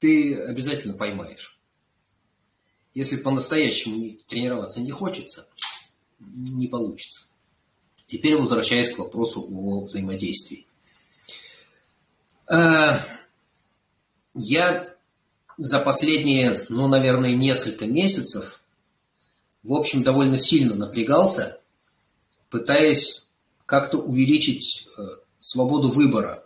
[0.00, 1.58] ты обязательно поймаешь.
[2.92, 5.46] Если по-настоящему тренироваться не хочется,
[6.18, 7.22] не получится.
[8.06, 10.66] Теперь возвращаясь к вопросу о взаимодействии.
[12.50, 12.98] Э,
[14.34, 14.91] я
[15.56, 18.62] за последние, ну, наверное, несколько месяцев,
[19.62, 21.60] в общем, довольно сильно напрягался,
[22.50, 23.28] пытаясь
[23.66, 25.02] как-то увеличить э,
[25.38, 26.44] свободу выбора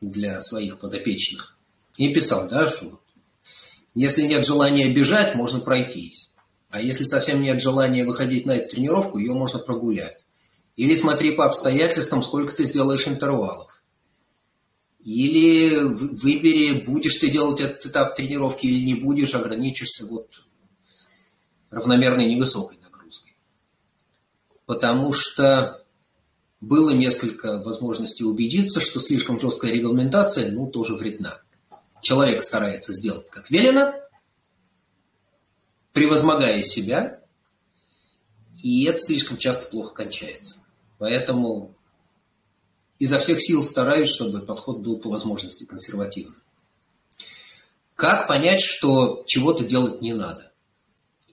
[0.00, 1.58] для своих подопечных.
[1.96, 3.00] И писал, да, что
[3.94, 6.30] если нет желания бежать, можно пройтись.
[6.68, 10.18] А если совсем нет желания выходить на эту тренировку, ее можно прогулять.
[10.76, 13.75] Или смотри по обстоятельствам, сколько ты сделаешь интервалов.
[15.06, 20.44] Или выбери, будешь ты делать этот этап тренировки или не будешь, ограничишься вот
[21.70, 23.36] равномерной невысокой нагрузкой.
[24.66, 25.84] Потому что
[26.60, 31.40] было несколько возможностей убедиться, что слишком жесткая регламентация, ну, тоже вредна.
[32.02, 33.94] Человек старается сделать как велено,
[35.92, 37.20] превозмогая себя,
[38.60, 40.64] и это слишком часто плохо кончается.
[40.98, 41.75] Поэтому
[42.98, 46.42] изо всех сил стараюсь, чтобы подход был по возможности консервативным.
[47.94, 50.52] Как понять, что чего-то делать не надо?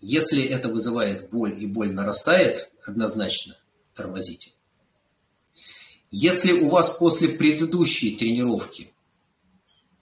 [0.01, 3.57] Если это вызывает боль и боль нарастает, однозначно
[3.93, 4.51] тормозите.
[6.11, 8.93] Если у вас после предыдущей тренировки,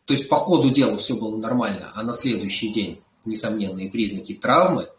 [0.05, 4.89] то есть по ходу дела все было нормально, а на следующий день несомненные признаки травмы,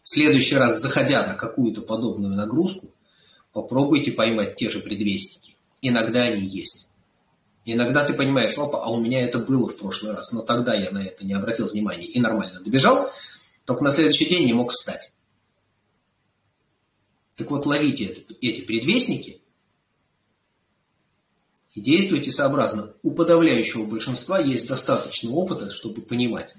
[0.00, 2.88] в следующий раз, заходя на какую-то подобную нагрузку,
[3.56, 5.56] попробуйте поймать те же предвестники.
[5.80, 6.90] Иногда они есть.
[7.64, 10.90] Иногда ты понимаешь, опа, а у меня это было в прошлый раз, но тогда я
[10.90, 13.08] на это не обратил внимания и нормально добежал,
[13.64, 15.10] только на следующий день не мог встать.
[17.36, 19.40] Так вот, ловите эти предвестники
[21.74, 22.92] и действуйте сообразно.
[23.02, 26.54] У подавляющего большинства есть достаточно опыта, чтобы понимать,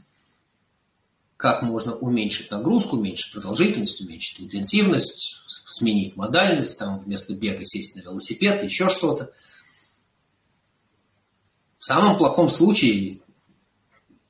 [1.38, 8.02] как можно уменьшить нагрузку, уменьшить продолжительность, уменьшить интенсивность, сменить модальность, там вместо бега сесть на
[8.02, 9.32] велосипед, еще что-то.
[11.78, 13.21] В самом плохом случае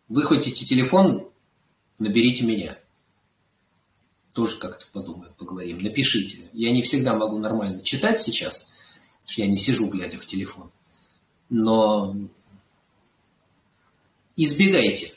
[0.10, 1.30] выхватите телефон,
[1.98, 2.78] наберите меня.
[4.34, 5.80] Тоже как-то подумаем, поговорим.
[5.80, 6.50] Напишите.
[6.52, 8.68] Я не всегда могу нормально читать сейчас,
[9.22, 10.72] потому что я не сижу, глядя в телефон.
[11.50, 12.16] Но
[14.36, 15.17] избегайте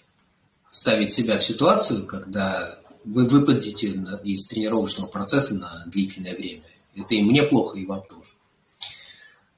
[0.71, 3.89] ставить себя в ситуацию, когда вы выпадете
[4.25, 6.63] из тренировочного процесса на длительное время.
[6.95, 8.33] Это и мне плохо, и вам тоже.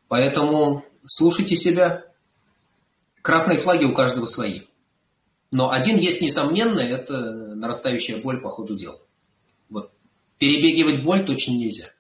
[0.09, 2.05] Поэтому слушайте себя.
[3.23, 4.63] Красные флаги у каждого свои.
[5.53, 7.21] Но один есть несомненный, это
[7.55, 8.99] нарастающая боль по ходу дела.
[9.69, 9.93] Вот.
[10.39, 11.91] Перебегивать боль точно нельзя.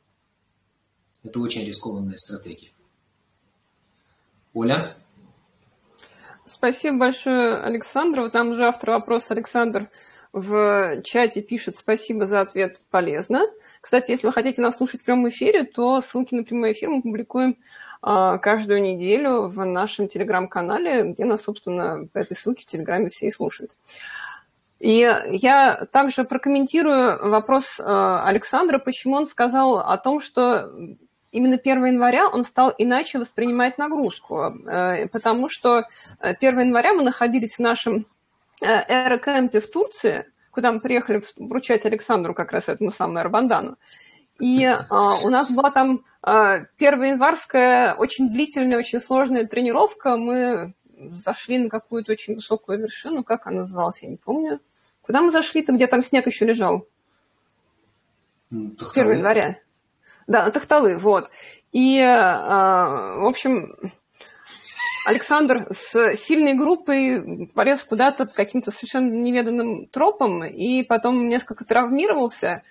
[1.22, 2.70] Это очень рискованная стратегия.
[4.54, 4.96] Оля?
[6.44, 8.28] Спасибо большое, Александр.
[8.28, 9.88] Там уже автор вопроса Александр
[10.32, 13.42] в чате пишет «Спасибо за ответ, полезно».
[13.80, 17.02] Кстати, если вы хотите нас слушать в прямом эфире, то ссылки на прямой эфир мы
[17.02, 17.56] публикуем
[18.00, 23.26] а, каждую неделю в нашем телеграм-канале, где нас, собственно, по этой ссылке в телеграме все
[23.26, 23.76] и слушают.
[24.80, 30.72] И я также прокомментирую вопрос а, Александра, почему он сказал о том, что
[31.32, 35.84] именно 1 января он стал иначе воспринимать нагрузку, э, потому что
[36.20, 38.06] 1 января мы находились в нашем
[38.60, 43.76] Эрокэмпе в Турции, куда мы приехали вручать Александру как раз этому самому Эрбандану.
[44.38, 50.16] И а, у нас была там а, первая январская, очень длительная, очень сложная тренировка.
[50.16, 50.74] Мы
[51.24, 53.24] зашли на какую-то очень высокую вершину.
[53.24, 54.60] Как она называлась, я не помню.
[55.02, 56.86] Куда мы зашли-то, где там снег еще лежал?
[58.50, 59.06] Тахталы.
[59.06, 59.58] 1 января.
[60.26, 61.30] Да, на Тахталы, вот.
[61.72, 63.74] И, а, в общем,
[65.06, 72.62] Александр с сильной группой полез куда-то каким-то совершенно неведанным тропом и потом несколько травмировался.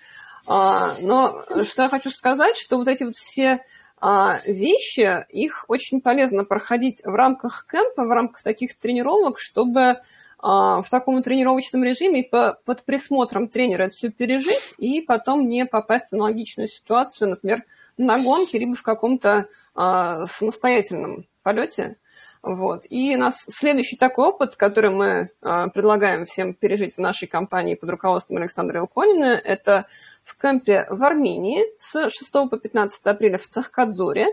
[0.46, 3.64] А, но что я хочу сказать, что вот эти вот все
[4.00, 10.00] а, вещи, их очень полезно проходить в рамках кемпа, в рамках таких тренировок, чтобы
[10.42, 16.14] в таком тренировочном режиме под присмотром тренера это все пережить и потом не попасть в
[16.14, 17.64] аналогичную ситуацию, например,
[17.96, 21.96] на гонке, либо в каком-то самостоятельном полете.
[22.42, 22.84] Вот.
[22.90, 27.90] И нас следующий такой опыт, который мы э, предлагаем всем пережить в нашей компании под
[27.90, 29.86] руководством Александра Илконина, это
[30.24, 34.26] в кемпе в Армении с 6 по 15 апреля в Цахкадзоре.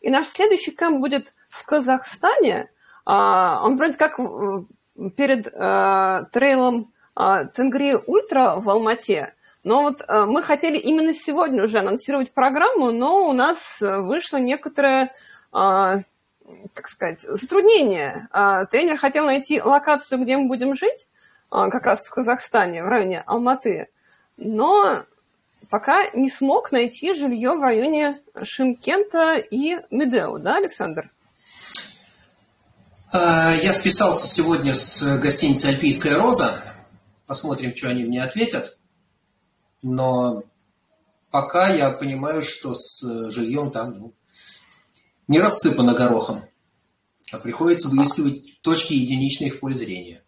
[0.00, 2.70] И наш следующий кемп будет в Казахстане.
[3.06, 4.18] Э, он вроде как
[5.16, 9.34] перед э, трейлом э, Тенгри Ультра в Алмате.
[9.62, 15.14] Но вот э, мы хотели именно сегодня уже анонсировать программу, но у нас вышло некоторое
[16.74, 18.28] так сказать, затруднение.
[18.30, 21.08] А, тренер хотел найти локацию, где мы будем жить,
[21.50, 23.88] а, как раз в Казахстане, в районе Алматы,
[24.36, 25.04] но
[25.70, 31.10] пока не смог найти жилье в районе Шимкента и Медео, да, Александр?
[33.16, 36.60] А, я списался сегодня с гостиницей «Альпийская роза».
[37.26, 38.76] Посмотрим, что они мне ответят.
[39.82, 40.42] Но
[41.30, 44.12] пока я понимаю, что с жильем там ну,
[45.28, 46.42] не рассыпано горохом,
[47.30, 50.24] а приходится выискивать точки единичные в поле зрения.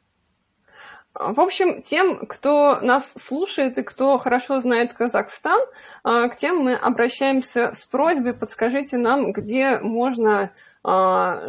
[1.12, 5.60] В общем, тем, кто нас слушает и кто хорошо знает Казахстан,
[6.04, 10.52] а, к тем мы обращаемся с просьбой, подскажите нам, где можно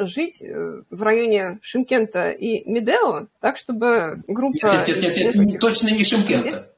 [0.05, 4.65] жить э, в районе Шимкента и Медео, так чтобы группа...
[4.65, 6.73] Нет, нет, нет, нет точно не Шимкента.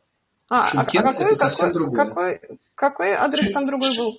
[0.50, 2.06] А, Шимкент а какой, это совсем какой, другое.
[2.06, 2.42] Какой,
[2.76, 3.54] какой адрес Шим...
[3.54, 4.18] там другой был?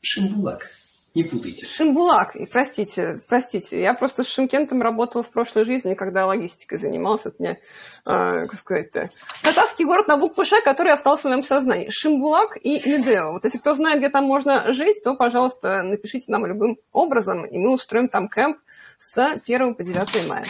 [0.00, 0.68] Шимбулак.
[1.16, 1.64] Не путайте.
[1.64, 3.80] Шимбулак, простите, простите.
[3.80, 7.30] Я просто с Шимкентом работала в прошлой жизни, когда логистикой занимался.
[7.30, 7.56] Это мне, э,
[8.04, 9.08] как сказать-то,
[9.42, 11.88] татарский город на букву Ш, который остался в моем сознании.
[11.88, 13.32] Шимбулак и Медео.
[13.32, 17.56] Вот если кто знает, где там можно жить, то, пожалуйста, напишите нам любым образом, и
[17.56, 18.58] мы устроим там кемп
[18.98, 20.44] с 1 по 9 мая.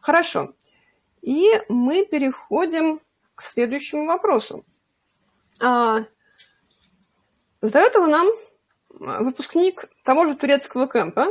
[0.00, 0.54] Хорошо.
[1.20, 3.02] И мы переходим
[3.34, 4.64] к следующему вопросу.
[5.60, 6.08] Задает
[7.94, 8.28] его нам
[8.98, 11.28] выпускник того же турецкого кемпа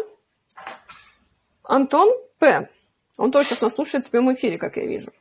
[1.64, 2.10] Антон
[2.40, 2.70] П.
[3.18, 5.12] Он тоже сейчас нас слушает в прямом эфире, как я вижу.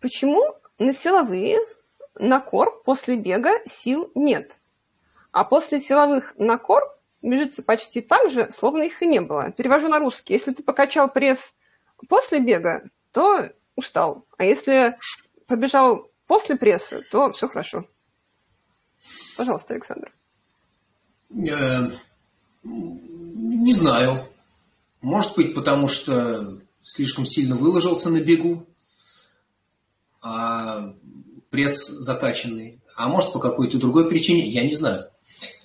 [0.00, 0.42] Почему
[0.78, 1.58] на силовые,
[2.14, 4.58] на кор после бега сил нет?
[5.30, 6.82] А после силовых на кор
[7.22, 9.52] бежится почти так же, словно их и не было.
[9.52, 10.34] Перевожу на русский.
[10.34, 11.54] Если ты покачал пресс
[12.08, 12.82] после бега,
[13.12, 14.26] то устал.
[14.36, 14.96] А если
[15.46, 17.86] побежал после пресса, то все хорошо.
[19.36, 20.12] Пожалуйста, Александр.
[21.34, 21.90] Э,
[22.64, 24.24] не знаю.
[25.00, 28.66] Может быть, потому что слишком сильно выложился на бегу,
[30.20, 30.94] а
[31.50, 32.80] пресс закачанный.
[32.96, 35.08] А может, по какой-то другой причине, я не знаю.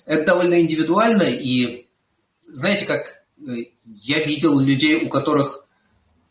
[0.06, 1.86] Это довольно индивидуально, и
[2.46, 3.06] знаете, как
[3.46, 5.68] э, я видел людей, у которых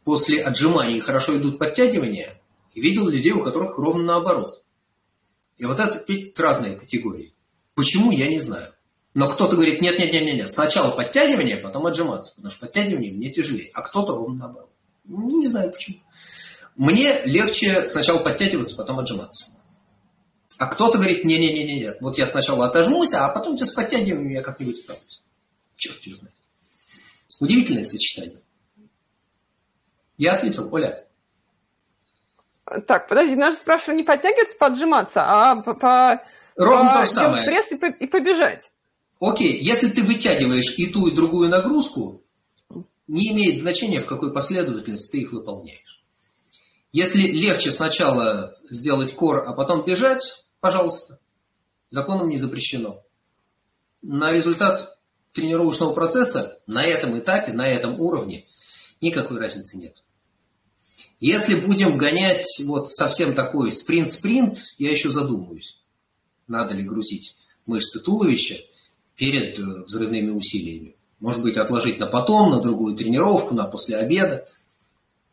[0.04, 2.42] после отжиманий хорошо идут подтягивания,
[2.74, 4.64] и видел людей, у которых ровно наоборот.
[5.58, 7.34] И вот это ведь разные категории.
[7.76, 8.72] Почему, я не знаю.
[9.18, 13.12] Но кто-то говорит, нет, нет, нет, нет, нет, сначала подтягивание, потом отжиматься, потому что подтягивание
[13.12, 14.70] мне тяжелее, а кто-то ровно наоборот.
[15.06, 15.98] Не, не знаю почему.
[16.76, 19.54] Мне легче сначала подтягиваться, потом отжиматься.
[20.60, 24.76] А кто-то говорит, не-не-не-не, вот я сначала отожмусь, а потом тебе с подтягиванием я как-нибудь
[24.76, 25.24] справлюсь.
[25.78, 26.36] Черт его знает.
[27.42, 28.40] Удивительное сочетание.
[30.20, 31.08] Я ответил, Оля.
[32.86, 36.22] Так, подожди, нас же спрашивали не подтягиваться, поджиматься, а по, по
[36.56, 37.46] Ровно по то же самое.
[37.46, 38.72] пресс и, по, и побежать.
[39.20, 42.24] Окей, если ты вытягиваешь и ту, и другую нагрузку,
[43.08, 46.04] не имеет значения, в какой последовательности ты их выполняешь.
[46.92, 51.20] Если легче сначала сделать кор, а потом бежать, пожалуйста,
[51.90, 53.04] законом не запрещено.
[54.02, 55.00] На результат
[55.34, 58.46] тренировочного процесса на этом этапе, на этом уровне
[59.02, 60.04] никакой разницы нет.
[61.20, 65.82] Если будем гонять вот совсем такой спринт-спринт, я еще задумаюсь,
[66.48, 68.56] надо ли грузить мышцы туловища
[69.18, 70.96] перед э, взрывными усилиями.
[71.20, 74.48] Может быть, отложить на потом, на другую тренировку, на после обеда.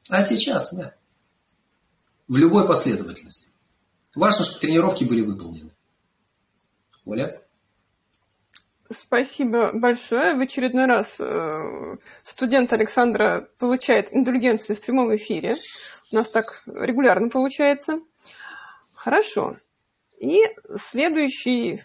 [0.09, 0.95] А сейчас, да.
[2.27, 3.51] В любой последовательности.
[4.15, 5.71] Важно, чтобы тренировки были выполнены.
[7.05, 7.43] Оля?
[8.91, 10.35] Спасибо большое.
[10.35, 15.57] В очередной раз э, студент Александра получает индульгенцию в прямом эфире.
[16.11, 18.01] У нас так регулярно получается.
[18.95, 19.59] Хорошо.
[20.19, 20.43] И
[20.77, 21.83] следующий,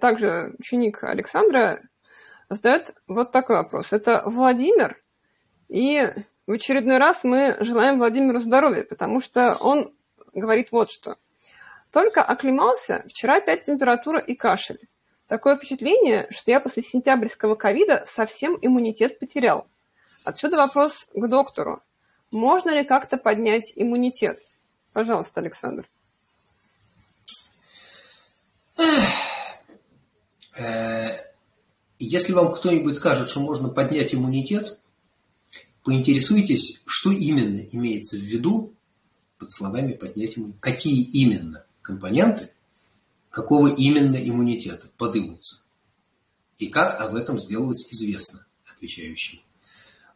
[0.00, 1.80] также ученик Александра,
[2.48, 3.92] задает вот такой вопрос.
[3.92, 5.00] Это Владимир.
[5.68, 6.06] И
[6.46, 9.92] в очередной раз мы желаем Владимиру здоровья, потому что он
[10.34, 11.16] говорит вот что.
[11.90, 14.80] Только оклемался, вчера опять температура и кашель.
[15.28, 19.66] Такое впечатление, что я после сентябрьского ковида совсем иммунитет потерял.
[20.24, 21.82] Отсюда вопрос к доктору.
[22.30, 24.38] Можно ли как-то поднять иммунитет?
[24.92, 25.88] Пожалуйста, Александр.
[28.78, 28.82] Э,
[31.98, 34.78] если вам кто-нибудь скажет, что можно поднять иммунитет,
[35.84, 38.72] поинтересуйтесь, что именно имеется в виду
[39.38, 40.60] под словами поднять иммунитет.
[40.60, 42.50] Какие именно компоненты
[43.32, 45.62] какого именно иммунитета подымутся.
[46.58, 49.40] И как об этом сделалось известно отвечающим.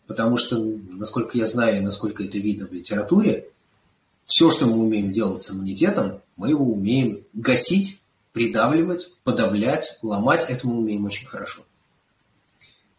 [0.07, 0.59] Потому что,
[0.91, 3.49] насколько я знаю и насколько это видно в литературе,
[4.24, 8.03] все, что мы умеем делать с иммунитетом, мы его умеем гасить,
[8.37, 10.45] придавливать, подавлять, ломать.
[10.51, 11.64] Это мы умеем очень хорошо.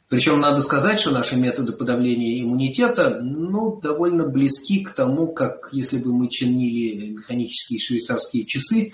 [0.10, 6.00] Причем надо сказать, что наши методы подавления иммунитета ну, довольно близки к тому, как если
[6.00, 8.94] бы мы чинили механические швейцарские часы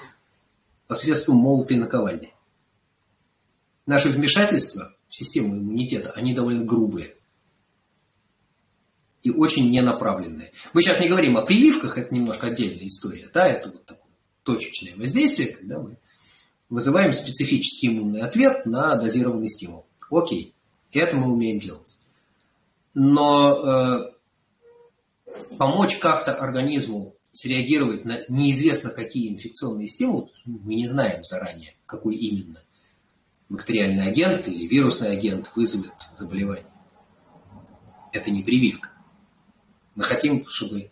[0.88, 2.34] посредством молотой наковальни.
[3.86, 7.16] Наши вмешательства в систему иммунитета, они довольно грубые
[9.22, 10.52] и очень ненаправленные.
[10.74, 14.04] Мы сейчас не говорим о прививках, это немножко отдельная история, да, это вот такое
[14.44, 15.98] точечное воздействие, когда мы
[16.74, 19.86] вызываем специфический иммунный ответ на дозированный стимул.
[20.10, 20.56] Окей,
[20.92, 21.98] это мы умеем делать.
[22.96, 24.12] Но э,
[25.60, 32.60] помочь как-то организму среагировать на неизвестно какие инфекционные стимулы, мы не знаем заранее, какой именно
[33.50, 36.66] бактериальный агент или вирусный агент вызовет заболевание.
[38.14, 38.90] Это не прививка.
[39.94, 40.90] Мы хотим, чтобы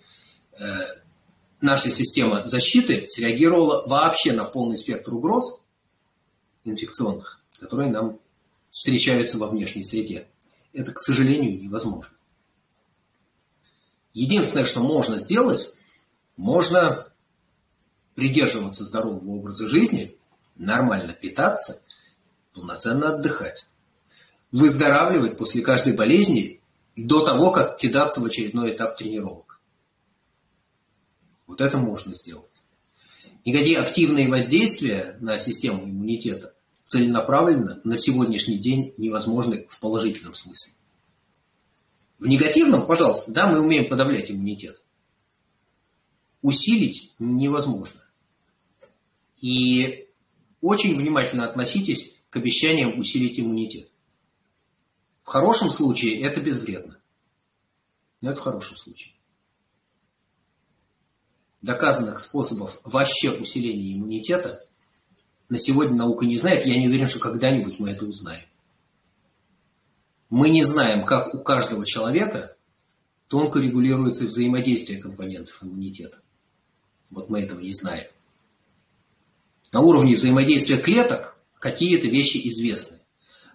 [0.60, 0.64] э,
[1.60, 5.62] наша система защиты среагировала вообще на полный спектр угроз
[6.64, 8.20] инфекционных, которые нам
[8.70, 10.28] встречаются во внешней среде.
[10.74, 12.16] Это, к сожалению, невозможно.
[14.14, 15.74] Единственное, что можно сделать,
[16.38, 17.08] можно
[18.16, 20.18] придерживаться здорового образа жизни,
[20.56, 21.82] нормально питаться,
[22.54, 23.68] полноценно отдыхать,
[24.52, 26.62] выздоравливать после каждой болезни
[26.96, 29.62] до того, как кидаться в очередной этап тренировок.
[31.48, 32.51] Вот это можно сделать.
[33.44, 36.54] Никакие активные воздействия на систему иммунитета
[36.86, 40.74] целенаправленно на сегодняшний день невозможны в положительном смысле.
[42.20, 44.84] В негативном, пожалуйста, да, мы умеем подавлять иммунитет.
[46.42, 48.04] Усилить невозможно.
[49.40, 50.08] И
[50.60, 53.90] очень внимательно относитесь к обещаниям усилить иммунитет.
[55.24, 57.00] В хорошем случае это безвредно.
[58.22, 59.14] Но это в хорошем случае.
[61.62, 64.66] Доказанных способов вообще усиления иммунитета
[65.50, 66.66] на сегодня наука не знает.
[66.66, 68.46] Я не уверен, что когда-нибудь мы это узнаем.
[70.30, 72.56] Мы не знаем, как у каждого человека
[73.28, 76.20] тонко регулируется взаимодействие компонентов иммунитета.
[77.10, 78.08] Вот мы этого не знаем.
[79.74, 83.00] На уровне взаимодействия клеток какие-то вещи известны.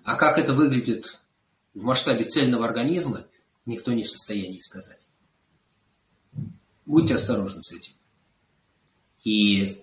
[0.05, 1.23] А как это выглядит
[1.75, 3.27] в масштабе цельного организма,
[3.65, 5.07] никто не в состоянии сказать.
[6.87, 7.96] Будьте осторожны с этим.
[9.27, 9.83] И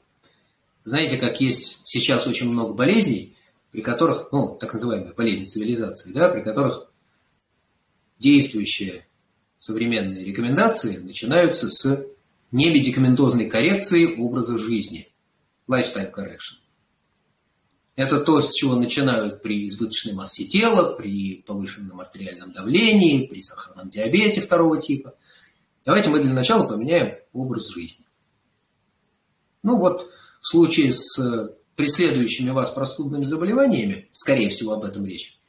[0.85, 3.35] знаете, как есть сейчас очень много болезней,
[3.71, 6.89] при которых, ну, так называемые болезни цивилизации, да, при которых
[8.19, 9.05] действующие
[9.59, 12.05] современные рекомендации начинаются с
[12.51, 15.09] немедикаментозной коррекции образа жизни.
[15.67, 16.59] Lifestyle correction.
[17.97, 23.89] Это то, с чего начинают при избыточной массе тела, при повышенном артериальном давлении, при сахарном
[23.89, 25.15] диабете второго типа.
[25.83, 28.05] Давайте мы для начала поменяем образ жизни.
[29.64, 30.11] Ну вот,
[30.41, 35.39] в случае с э, преследующими вас простудными заболеваниями, скорее всего, об этом речь,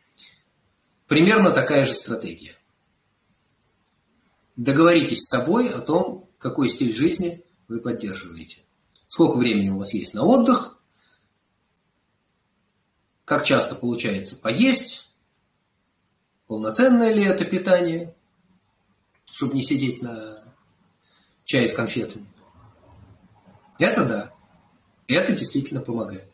[1.08, 2.56] примерно такая же стратегия.
[4.56, 8.58] Договоритесь с собой о том, какой стиль жизни вы поддерживаете.
[9.08, 10.80] Сколько времени у вас есть на отдых,
[13.24, 15.08] как часто получается поесть,
[16.46, 18.14] полноценное ли это питание,
[19.32, 20.44] чтобы не сидеть на
[21.44, 22.26] чае с конфетами.
[23.78, 24.32] Это да,
[25.08, 26.30] это действительно помогает.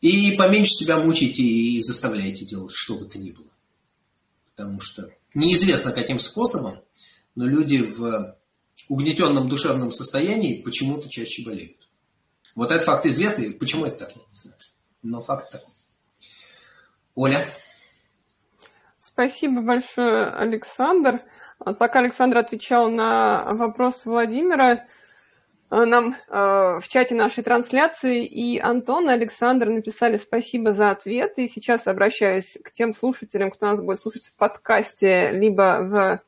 [0.00, 3.46] И поменьше себя мучите и заставляете делать что бы то ни было.
[4.54, 6.80] Потому что неизвестно каким способом,
[7.34, 8.36] но люди в
[8.88, 11.88] угнетенном душевном состоянии почему-то чаще болеют.
[12.54, 14.56] Вот этот факт известный, почему это так, я не знаю
[15.04, 15.72] но факт такой.
[17.14, 17.38] Оля?
[19.00, 21.22] Спасибо большое, Александр.
[21.58, 24.84] Пока Александр отвечал на вопрос Владимира,
[25.84, 31.38] нам э, в чате нашей трансляции и Антон, и Александр написали спасибо за ответ.
[31.38, 36.20] И сейчас обращаюсь к тем слушателям, кто нас будет слушать в подкасте, либо в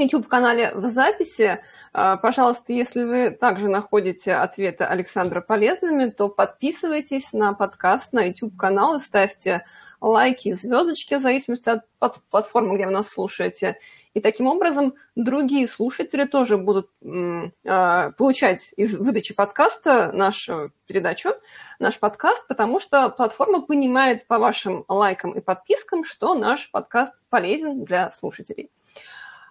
[0.00, 1.58] YouTube-канале в записи.
[1.92, 8.98] А, пожалуйста, если вы также находите ответы Александра полезными, то подписывайтесь на подкаст, на YouTube-канал
[8.98, 9.64] и ставьте
[10.00, 11.68] лайки звездочки в зависимости
[11.98, 13.78] от платформы, где вы нас слушаете.
[14.14, 21.34] И таким образом другие слушатели тоже будут э, получать из выдачи подкаста нашу передачу,
[21.78, 27.84] наш подкаст, потому что платформа понимает по вашим лайкам и подпискам, что наш подкаст полезен
[27.84, 28.70] для слушателей.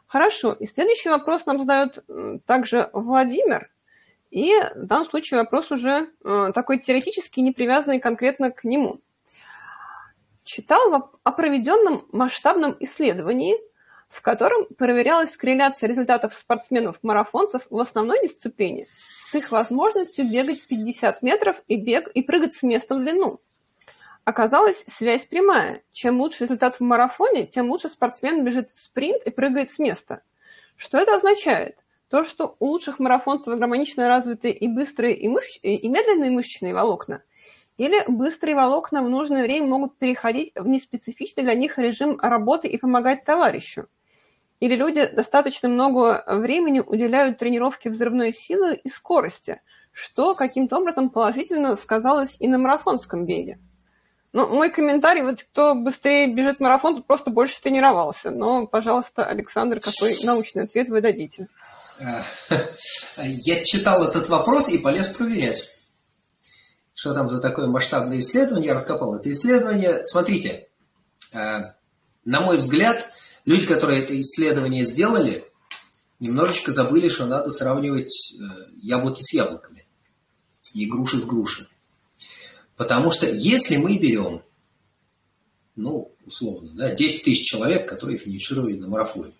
[0.08, 0.54] Хорошо.
[0.54, 2.04] И следующий вопрос нам задает
[2.46, 3.70] также Владимир.
[4.32, 9.00] И в данном случае вопрос уже э, такой теоретический, не привязанный конкретно к нему.
[10.46, 13.58] Читал о проведенном масштабном исследовании,
[14.08, 21.62] в котором проверялась корреляция результатов спортсменов-марафонцев в основной дисциплине с их возможностью бегать 50 метров
[21.68, 23.40] и, бег, и прыгать с места в длину–
[24.26, 25.84] Оказалось, связь прямая.
[25.92, 30.24] Чем лучше результат в марафоне, тем лучше спортсмен бежит в спринт и прыгает с места.
[30.76, 31.78] Что это означает?
[32.10, 35.60] То, что у лучших марафонцев гармонично развиты и быстрые, и, мышц...
[35.62, 37.22] и медленные мышечные волокна,
[37.78, 42.78] или быстрые волокна в нужное время могут переходить в неспецифичный для них режим работы и
[42.78, 43.88] помогать товарищу.
[44.62, 49.62] Или люди достаточно много времени уделяют тренировке взрывной силы и скорости,
[49.92, 53.60] что каким-то образом положительно сказалось и на марафонском беге.
[54.32, 58.32] Ну, мой комментарий, вот кто быстрее бежит марафон, тот просто больше тренировался.
[58.32, 61.48] Но, пожалуйста, Александр, какой научный ответ вы дадите?
[63.18, 65.75] Я читал этот вопрос и полез проверять.
[66.96, 68.68] Что там за такое масштабное исследование?
[68.68, 70.04] Я раскопал это исследование.
[70.06, 70.70] Смотрите,
[71.34, 71.74] э,
[72.24, 73.10] на мой взгляд,
[73.44, 75.44] люди, которые это исследование сделали,
[76.22, 78.44] немножечко забыли, что надо сравнивать э,
[78.82, 79.86] яблоки с яблоками
[80.74, 81.68] и груши с грушами.
[82.78, 84.42] Потому что если мы берем,
[85.76, 89.34] ну, условно, да, 10 тысяч человек, которые финишировали на марафоне,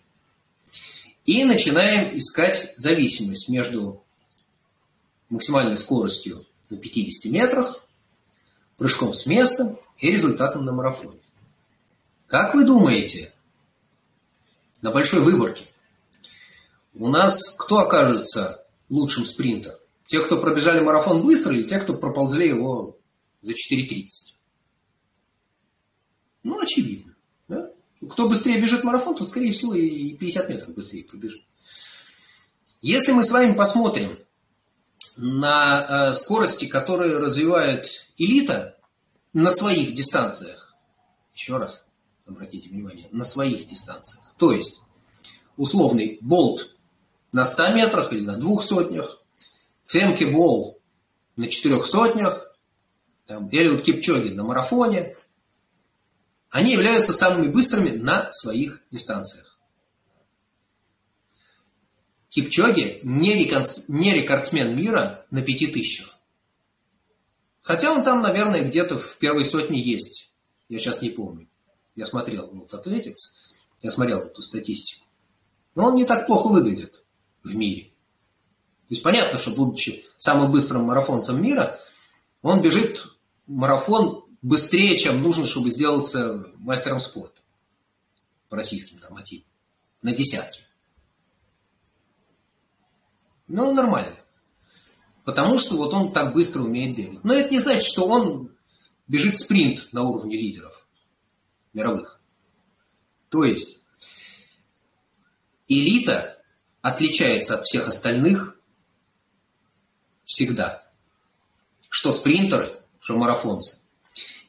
[1.24, 4.04] и начинаем искать зависимость между
[5.30, 7.86] максимальной скоростью на 50 метрах,
[8.76, 11.18] прыжком с места и результатом на марафоне.
[12.26, 13.32] Как вы думаете,
[14.82, 15.64] на большой выборке.
[16.94, 19.78] У нас кто окажется лучшим спринтером?
[20.06, 22.96] Те, кто пробежали марафон быстро, или те, кто проползли его
[23.42, 24.08] за 4.30?
[26.44, 27.16] Ну, очевидно.
[27.48, 27.70] Да?
[28.08, 31.42] Кто быстрее бежит марафон, тот, скорее всего, и 50 метров быстрее пробежит.
[32.82, 34.16] Если мы с вами посмотрим
[35.18, 37.86] на э, скорости, которые развивает
[38.16, 38.76] элита
[39.32, 40.74] на своих дистанциях,
[41.34, 41.86] еще раз
[42.26, 44.80] обратите внимание, на своих дистанциях, то есть
[45.56, 46.76] условный болт
[47.32, 49.22] на 100 метрах или на двух сотнях,
[49.86, 50.78] Фемке Бол
[51.36, 52.56] на четырех сотнях,
[53.26, 55.16] там, Элиот Кипчоги на марафоне,
[56.50, 59.55] они являются самыми быстрыми на своих дистанциях.
[62.36, 63.34] Кипчоги не,
[63.88, 66.18] не рекордсмен мира на пяти тысячах.
[67.62, 70.34] Хотя он там, наверное, где-то в первой сотне есть.
[70.68, 71.48] Я сейчас не помню.
[71.94, 75.06] Я смотрел World Athletics, я смотрел эту статистику.
[75.74, 77.02] Но он не так плохо выглядит
[77.42, 77.84] в мире.
[77.84, 81.80] То есть понятно, что будучи самым быстрым марафонцем мира,
[82.42, 83.02] он бежит
[83.46, 87.40] марафон быстрее, чем нужно, чтобы сделаться мастером спорта.
[88.50, 89.46] По российским там мотивам.
[90.02, 90.65] На десятки.
[93.48, 94.16] Ну, нормально.
[95.24, 97.24] Потому что вот он так быстро умеет бегать.
[97.24, 98.56] Но это не значит, что он
[99.08, 100.88] бежит спринт на уровне лидеров
[101.72, 102.20] мировых.
[103.28, 103.78] То есть
[105.68, 106.38] элита
[106.80, 108.60] отличается от всех остальных
[110.24, 110.86] всегда.
[111.88, 113.78] Что спринтеры, что марафонцы.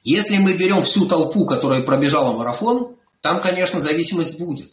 [0.04, 4.72] Если мы берем всю толпу, которая пробежала марафон, там, конечно, зависимость будет.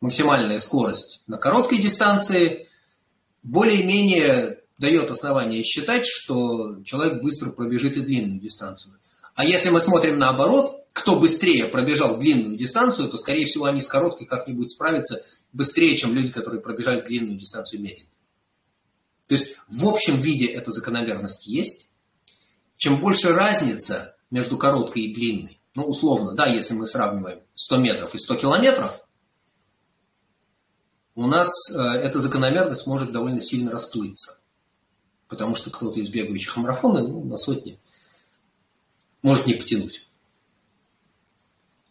[0.00, 2.68] Максимальная скорость на короткой дистанции
[3.42, 8.98] более-менее дает основание считать, что человек быстро пробежит и длинную дистанцию.
[9.34, 13.88] А если мы смотрим наоборот, кто быстрее пробежал длинную дистанцию, то, скорее всего, они с
[13.88, 15.22] короткой как-нибудь справятся
[15.52, 18.10] быстрее, чем люди, которые пробежали длинную дистанцию медленно.
[19.28, 21.90] То есть в общем виде эта закономерность есть.
[22.76, 28.14] Чем больше разница между короткой и длинной, ну, условно, да, если мы сравниваем 100 метров
[28.14, 29.07] и 100 километров,
[31.18, 34.38] у нас э, эта закономерность может довольно сильно расплыться.
[35.26, 37.80] Потому что кто-то из бегающих марафоны ну, на сотни
[39.22, 40.06] может не потянуть.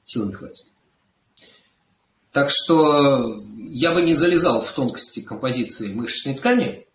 [0.05, 0.67] Сил не хватит.
[2.31, 6.87] Так что я бы не залезал в тонкости композиции мышечной ткани,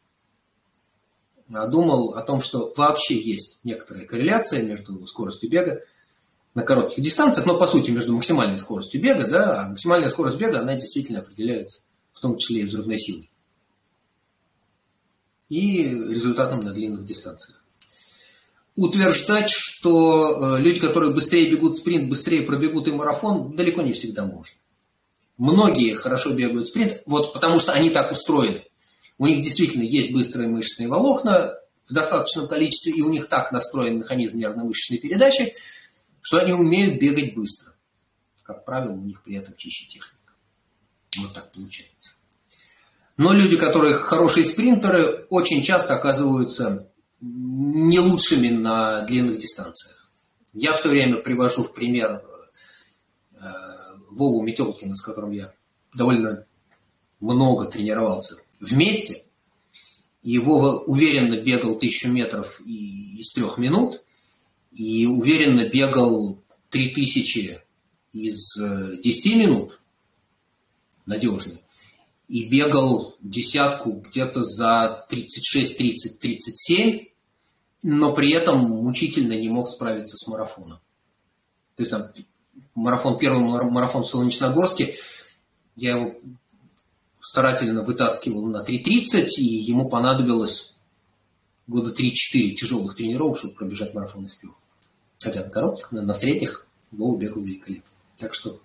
[1.52, 5.82] а думал о том, что вообще есть некоторая корреляция между скоростью бега
[6.54, 10.60] на коротких дистанциях, но по сути между максимальной скоростью бега, да, а максимальная скорость бега,
[10.60, 13.30] она действительно определяется в том числе и взрывной силой.
[15.48, 17.62] И результатом на длинных дистанциях.
[18.74, 24.24] Утверждать, что э, люди, которые быстрее бегут спринт, быстрее пробегут и марафон, далеко не всегда
[24.24, 24.56] можно.
[25.36, 28.64] Многие хорошо бегают спринт, вот потому что они так устроены.
[29.18, 31.54] У них действительно есть быстрые мышечные волокна
[31.86, 35.52] в достаточном количестве, и у них так настроен механизм нервно-мышечной передачи,
[36.22, 37.74] что они умеют бегать быстро.
[38.42, 40.21] Как правило, у них при этом чище техника.
[41.18, 42.14] Вот так получается.
[43.16, 46.88] Но люди, которые хорошие спринтеры, очень часто оказываются
[47.20, 50.10] не лучшими на длинных дистанциях.
[50.52, 52.22] Я все время привожу в пример
[53.32, 53.38] э,
[54.10, 55.52] Вову Метелкина, с которым я
[55.94, 56.46] довольно
[57.20, 59.22] много тренировался вместе.
[60.22, 64.04] И Вова уверенно бегал тысячу метров из трех минут,
[64.72, 67.60] и уверенно бегал три тысячи
[68.12, 69.80] из э, десяти минут,
[71.06, 71.62] надежный,
[72.28, 77.06] и бегал десятку где-то за 36, 30, 37,
[77.82, 80.78] но при этом мучительно не мог справиться с марафоном.
[81.76, 82.12] То есть там
[82.74, 83.40] марафон, первый
[83.70, 84.94] марафон в Солнечногорске,
[85.76, 86.14] я его
[87.20, 90.76] старательно вытаскивал на 3.30, и ему понадобилось
[91.66, 94.54] года 3-4 тяжелых тренировок, чтобы пробежать марафон из трех.
[95.22, 97.88] Хотя на коротких, на средних Вова бегал великолепно.
[98.18, 98.60] Так что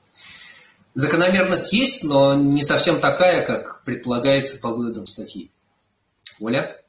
[0.98, 5.52] закономерность есть, но не совсем такая, как предполагается по выводам статьи.
[6.40, 6.82] Оля?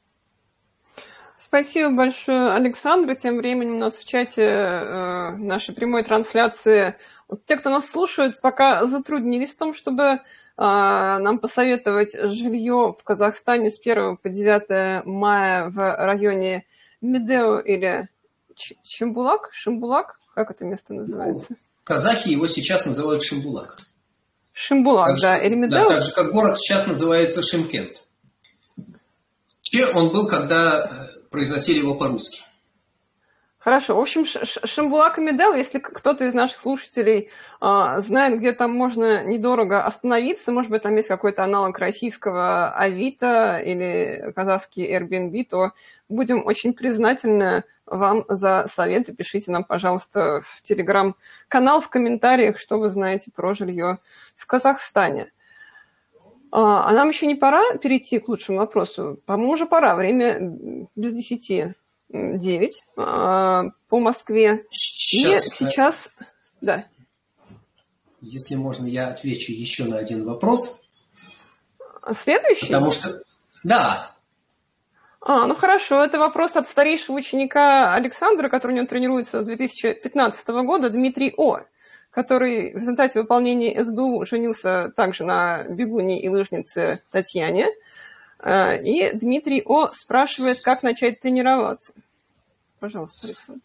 [1.37, 3.15] Спасибо большое, Александр.
[3.15, 6.95] Тем временем у нас в чате э, нашей прямой трансляции
[7.27, 10.19] вот те, кто нас слушают, пока затруднились в том, чтобы
[10.57, 16.65] а, нам посоветовать жилье в Казахстане с 1 по 9 мая в районе
[17.01, 18.09] Медео или
[18.55, 19.49] Чембулак?
[19.53, 20.19] Шимбулак?
[20.33, 21.55] Как это место называется?
[21.83, 23.77] Казахи его сейчас называют Шимбулак.
[24.61, 25.49] Шимбулак, так да.
[25.55, 25.87] Медео?
[25.87, 28.03] Да, так же, как город сейчас называется Шимкент.
[29.61, 32.41] Че он был, когда э, произносили его по-русски?
[33.59, 33.97] Хорошо.
[33.97, 37.29] В общем, Шамбулак и Медел, если кто-то из наших слушателей
[37.59, 43.59] э, знает, где там можно недорого остановиться, может быть, там есть какой-то аналог российского Авито
[43.59, 45.73] или казахский Airbnb, то
[46.07, 49.13] будем очень признательны вам за советы.
[49.13, 53.99] Пишите нам, пожалуйста, в телеграм-канал, в комментариях, что вы знаете про жилье
[54.37, 55.33] в Казахстане.
[56.51, 59.19] А, а нам еще не пора перейти к лучшему вопросу?
[59.25, 59.95] По-моему, уже пора.
[59.95, 60.37] Время
[60.95, 61.73] без десяти.
[62.09, 64.65] 9 а, по Москве.
[64.71, 66.09] Сейчас, И сейчас,
[66.61, 66.85] да.
[68.21, 70.83] Если можно, я отвечу еще на один вопрос.
[72.13, 72.67] Следующий?
[72.67, 73.21] Потому что,
[73.63, 74.11] да.
[75.21, 80.47] А, ну хорошо, это вопрос от старейшего ученика Александра, который у него тренируется с 2015
[80.47, 81.59] года, Дмитрий О.,
[82.09, 87.67] который в результате выполнения СБУ женился также на бегуне и лыжнице Татьяне–
[88.43, 89.91] и Дмитрий О.
[89.91, 91.93] спрашивает, как начать тренироваться.
[92.79, 93.61] Пожалуйста, Александр.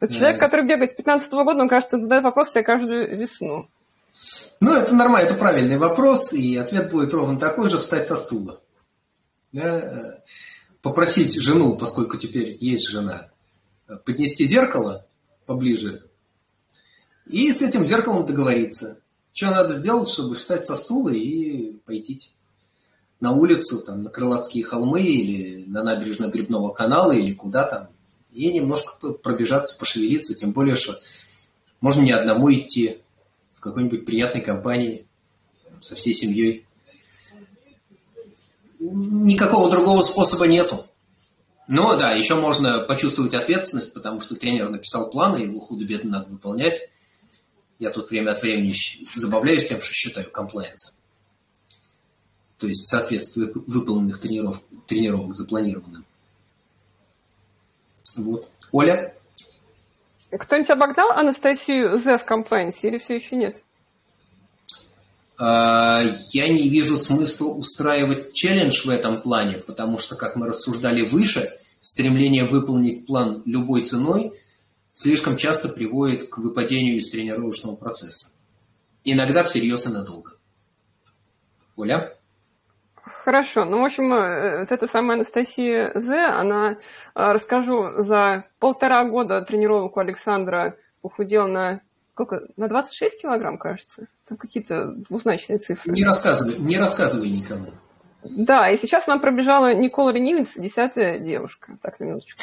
[0.00, 0.40] Это человек, э.
[0.40, 3.68] который бегает с 15 -го года, он, кажется, задает вопрос себе каждую весну.
[4.60, 8.60] Ну, это нормально, это правильный вопрос, и ответ будет ровно такой же– встать со стула.
[9.52, 10.20] Да?
[10.82, 13.30] Попросить жену, поскольку теперь есть жена,
[14.04, 15.06] поднести зеркало
[15.46, 16.02] поближе
[17.28, 19.00] и с этим зеркалом договориться.
[19.32, 22.18] Что надо сделать, чтобы встать со стула и пойти
[23.20, 27.88] на улицу, там, на Крылатские холмы или на набережную Грибного канала или куда там,
[28.32, 31.00] и немножко пробежаться, пошевелиться, тем более, что
[31.80, 32.98] можно не одному идти
[33.54, 35.06] в какой-нибудь приятной компании
[35.80, 36.64] со всей семьей.
[38.78, 40.86] Никакого другого способа нету.
[41.66, 46.30] Но да, еще можно почувствовать ответственность, потому что тренер написал план, и его худо-бедно надо
[46.30, 46.88] выполнять.
[47.78, 48.74] Я тут время от времени
[49.16, 50.97] забавляюсь тем, что считаю комплайенс
[52.58, 56.04] то есть соответствие выполненных тренировок, тренировок запланированным.
[58.16, 58.48] Вот.
[58.72, 59.14] Оля?
[60.30, 63.62] Кто-нибудь обогнал Анастасию Зе в комплайнсе или все еще нет?
[65.38, 66.02] А,
[66.32, 71.48] я не вижу смысла устраивать челлендж в этом плане, потому что, как мы рассуждали выше,
[71.80, 74.32] стремление выполнить план любой ценой
[74.92, 78.30] слишком часто приводит к выпадению из тренировочного процесса.
[79.04, 80.32] Иногда всерьез и надолго.
[81.76, 82.17] Оля?
[83.28, 83.66] Хорошо.
[83.66, 86.76] Ну, в общем, э, вот эта самая Анастасия З, она, э,
[87.14, 91.80] расскажу, за полтора года тренировок у Александра похудела на
[92.14, 92.44] сколько?
[92.56, 94.06] На 26 килограмм, кажется.
[94.26, 95.92] Там какие-то двузначные цифры.
[95.92, 97.66] Не рассказывай, не рассказывай никому.
[98.22, 101.76] Да, и сейчас она пробежала Никола Ленивец, десятая девушка.
[101.82, 102.40] Так, на минуточку.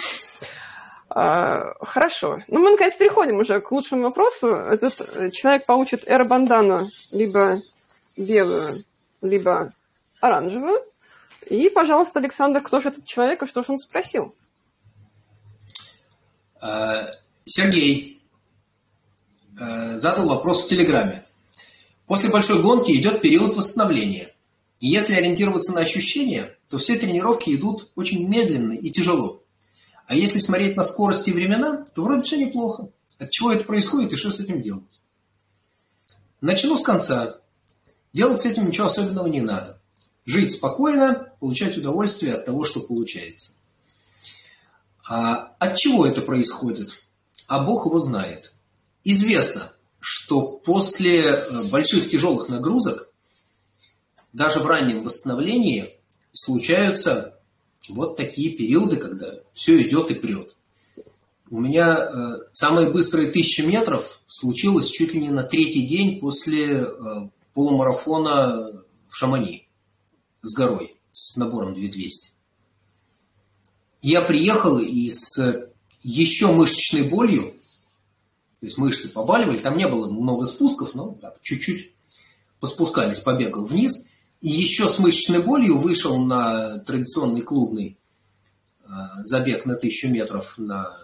[1.09, 2.43] А, хорошо.
[2.47, 4.49] Ну, мы, наконец, переходим уже к лучшему вопросу.
[4.49, 6.81] Этот э, человек получит эробандану
[7.11, 7.57] либо
[8.15, 8.83] белую,
[9.23, 9.71] либо
[10.25, 10.81] оранжевую.
[11.49, 14.35] И, пожалуйста, Александр, кто же этот человек и что же он спросил?
[16.61, 17.07] Э,
[17.45, 18.21] Сергей
[19.59, 21.23] э, задал вопрос в Телеграме.
[22.07, 24.33] После большой гонки идет период восстановления.
[24.79, 29.43] И если ориентироваться на ощущения, то все тренировки идут очень медленно и тяжело.
[30.07, 32.89] А если смотреть на скорость и времена, то вроде все неплохо.
[33.17, 34.83] От чего это происходит и что с этим делать?
[36.41, 37.39] Начну с конца.
[38.13, 39.81] Делать с этим ничего особенного не надо
[40.25, 43.53] жить спокойно, получать удовольствие от того, что получается.
[45.07, 47.03] А от чего это происходит?
[47.47, 48.53] А Бог его знает.
[49.03, 53.11] Известно, что после э, больших тяжелых нагрузок,
[54.33, 55.93] даже в раннем восстановлении,
[56.31, 57.39] случаются
[57.87, 60.55] вот такие периоды, когда все идет и прет.
[61.51, 66.81] У меня э, самые быстрые тысячи метров случилось чуть ли не на третий день после
[66.81, 66.87] э,
[67.53, 69.64] полумарафона в Шамани
[70.45, 72.31] с горой, с набором 2200.
[74.01, 75.69] Я приехал и с
[76.03, 77.53] еще мышечной болью,
[78.59, 81.91] то есть мышцы побаливали, там не было много спусков, но чуть-чуть
[82.59, 84.09] поспускались, побегал вниз,
[84.41, 87.97] и еще с мышечной болью вышел на традиционный клубный
[88.83, 88.87] э,
[89.23, 90.95] забег на тысячу метров на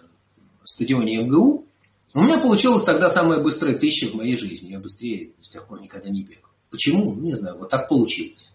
[0.62, 1.66] стадионе МГУ.
[2.14, 4.70] У меня получилось тогда самая быстрая тысяча в моей жизни.
[4.70, 6.50] Я быстрее с тех пор никогда не бегал.
[6.70, 7.14] Почему?
[7.14, 8.52] Не знаю, вот так получилось.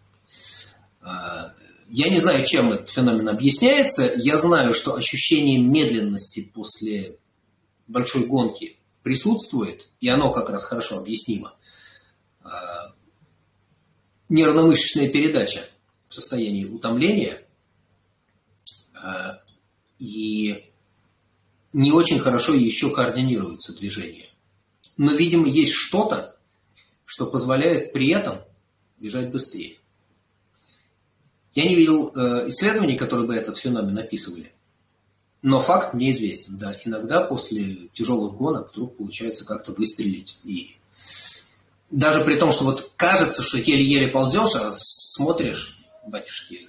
[1.90, 4.12] Я не знаю, чем этот феномен объясняется.
[4.18, 7.18] Я знаю, что ощущение медленности после
[7.88, 11.56] большой гонки присутствует, и оно как раз хорошо объяснимо.
[12.44, 12.94] А,
[14.28, 15.66] нервно-мышечная передача
[16.10, 17.42] в состоянии утомления
[19.02, 19.42] а,
[20.00, 20.66] и
[21.72, 24.28] не очень хорошо еще координируются движения.
[24.98, 26.36] Но, видимо, есть что-то,
[27.06, 28.40] что позволяет при этом
[28.98, 29.78] бежать быстрее.
[31.58, 34.54] Я не видел э, исследований, которые бы этот феномен описывали.
[35.42, 36.78] Но факт мне известен, да.
[36.86, 40.38] Иногда после тяжелых гонок вдруг получается как-то выстрелить.
[40.44, 40.76] И
[41.90, 46.60] даже при том, что вот кажется, что еле-еле ползешь, а смотришь, батюшки,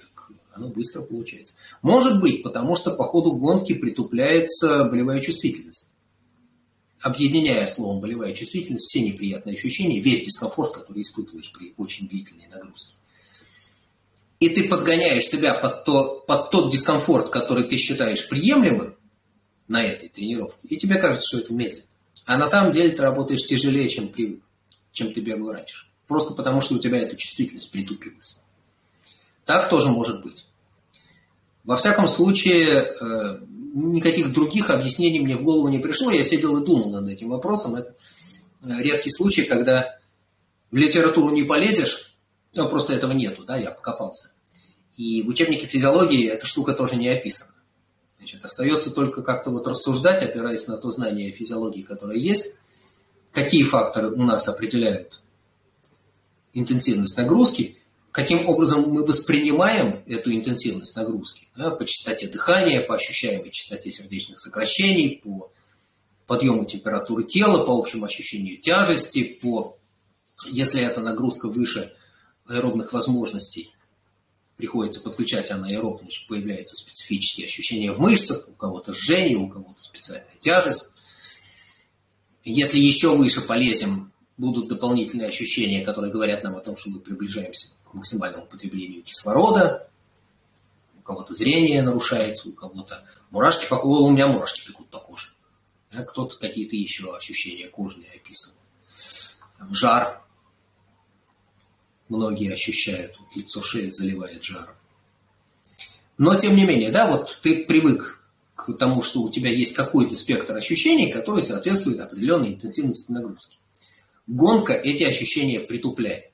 [0.55, 1.53] оно быстро получается.
[1.83, 5.97] Может быть, потому что по ходу гонки притупляется болевая чувствительность.
[6.99, 12.95] Объединяя словом болевая чувствительность все неприятные ощущения, весь дискомфорт, который испытываешь при очень длительной нагрузке.
[14.39, 18.95] И ты подгоняешь себя под, то, под тот дискомфорт, который ты считаешь приемлемым
[19.67, 21.83] на этой тренировке, и тебе кажется, что это медленно.
[22.25, 24.41] А на самом деле ты работаешь тяжелее, чем привык,
[24.91, 25.87] чем ты бегал раньше.
[26.07, 28.39] Просто потому, что у тебя эта чувствительность притупилась.
[29.45, 30.47] Так тоже может быть.
[31.63, 33.39] Во всяком случае, э,
[33.73, 36.11] никаких других объяснений мне в голову не пришло.
[36.11, 37.75] Я сидел и думал над этим вопросом.
[37.75, 37.93] Это
[38.63, 39.97] э, редкий случай, когда
[40.71, 42.08] в литературу не полезешь,
[42.63, 44.33] ну, просто этого нету, да, я покопался.
[44.97, 47.53] И в учебнике физиологии эта штука тоже не описана.
[48.17, 52.57] Значит, остается только как-то вот рассуждать, опираясь на то знание физиологии, которое есть,
[53.31, 55.21] какие факторы у нас определяют
[56.53, 57.77] интенсивность нагрузки,
[58.11, 64.39] каким образом мы воспринимаем эту интенсивность нагрузки да, по частоте дыхания, по ощущаемой частоте сердечных
[64.39, 65.51] сокращений, по
[66.27, 69.75] подъему температуры тела, по общему ощущению тяжести, по,
[70.51, 71.93] если эта нагрузка выше
[72.49, 73.73] аэробных возможностей,
[74.57, 80.35] приходится подключать анаэроб, значит, появляются специфические ощущения в мышцах, у кого-то жжение, у кого-то специальная
[80.41, 80.93] тяжесть.
[82.43, 87.73] Если еще выше полезем, будут дополнительные ощущения, которые говорят нам о том, что мы приближаемся
[87.85, 89.89] к максимальному потреблению кислорода,
[90.97, 95.29] у кого-то зрение нарушается, у кого-то мурашки, по у меня мурашки пекут по коже.
[95.91, 98.57] Кто-то какие-то еще ощущения кожные описывал.
[99.71, 100.21] Жар.
[102.09, 104.75] Многие ощущают, вот лицо шеи заливает жаром.
[106.17, 110.15] Но, тем не менее, да, вот ты привык к тому, что у тебя есть какой-то
[110.15, 113.57] спектр ощущений, который соответствует определенной интенсивности нагрузки.
[114.27, 116.31] Гонка эти ощущения притупляет.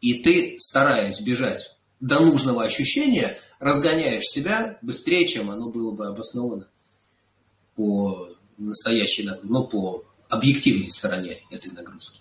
[0.00, 6.68] И ты, стараясь бежать до нужного ощущения, разгоняешь себя быстрее, чем оно было бы обосновано
[7.76, 12.20] по настоящей но по объективной стороне этой нагрузки.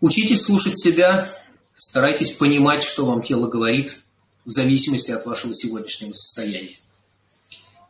[0.00, 1.28] Учитесь слушать себя,
[1.74, 4.02] старайтесь понимать, что вам тело говорит,
[4.44, 6.76] в зависимости от вашего сегодняшнего состояния.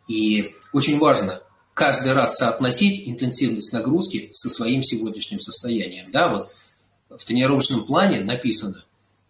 [0.08, 1.40] И очень важно
[1.74, 6.10] каждый раз соотносить интенсивность нагрузки со своим сегодняшним состоянием.
[6.10, 6.28] Да,
[7.08, 8.84] вот в тренировочном плане написано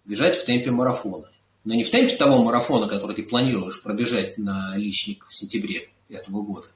[0.05, 1.31] бежать в темпе марафона.
[1.64, 6.43] Но не в темпе того марафона, который ты планируешь пробежать на личник в сентябре этого
[6.43, 6.68] года,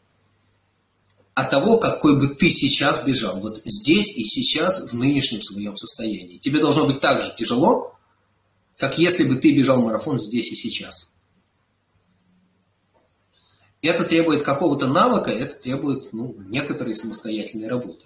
[1.34, 6.38] а того, какой бы ты сейчас бежал, вот здесь и сейчас, в нынешнем своем состоянии.
[6.38, 7.96] Тебе должно быть так же тяжело,
[8.76, 11.12] как если бы ты бежал марафон здесь и сейчас.
[13.80, 18.04] Это требует какого-то навыка, это требует ну, некоторой самостоятельной работы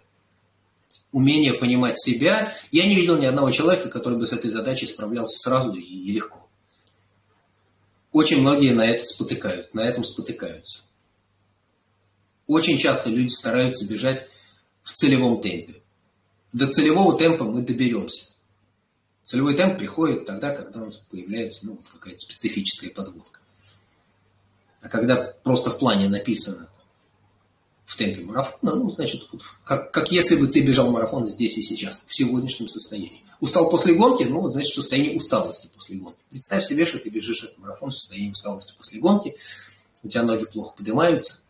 [1.17, 2.53] умение понимать себя.
[2.73, 6.47] Я не видел ни одного человека, который бы с этой задачей справлялся сразу и легко.
[8.13, 10.86] Очень многие на это спотыкают, на этом спотыкаются.
[12.47, 14.29] Очень часто люди стараются бежать
[14.83, 15.83] в целевом темпе.
[16.53, 18.27] До целевого темпа мы доберемся.
[19.25, 23.41] Целевой темп приходит тогда, когда у нас появляется ну, какая-то специфическая подводка.
[24.81, 26.69] А когда просто в плане написано
[27.85, 29.23] в темпе марафона, ну, значит,
[29.65, 33.25] как, как если бы ты бежал марафон здесь и сейчас, в сегодняшнем состоянии.
[33.41, 36.19] Устал после гонки, ну, вот, значит, в состоянии усталости после гонки.
[36.31, 39.35] Представь себе, что ты бежишь этот марафон в состоянии усталости после гонки,
[40.05, 41.43] у тебя ноги плохо поднимаются,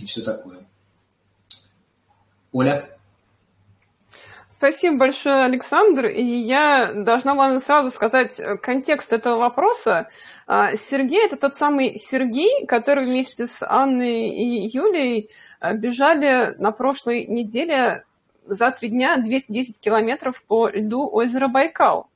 [0.00, 0.66] и все такое.
[2.52, 2.88] Оля?
[4.48, 6.06] Спасибо большое, Александр.
[6.06, 10.08] И я должна вам сразу сказать э, контекст этого вопроса.
[10.46, 15.28] А, Сергей– это тот самый Сергей, который вместе с Анной и Юлей
[15.60, 18.04] э, бежали на прошлой неделе
[18.46, 22.08] за три дня 210 километров по льду озера Байкал.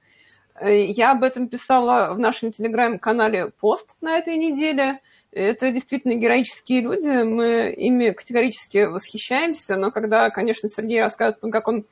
[0.61, 5.01] Э, я об этом писала в нашем телеграм-канале пост на этой неделе.
[5.33, 11.85] Это действительно героические люди, мы ими категорически восхищаемся, но когда, конечно, Сергей рассказывает как он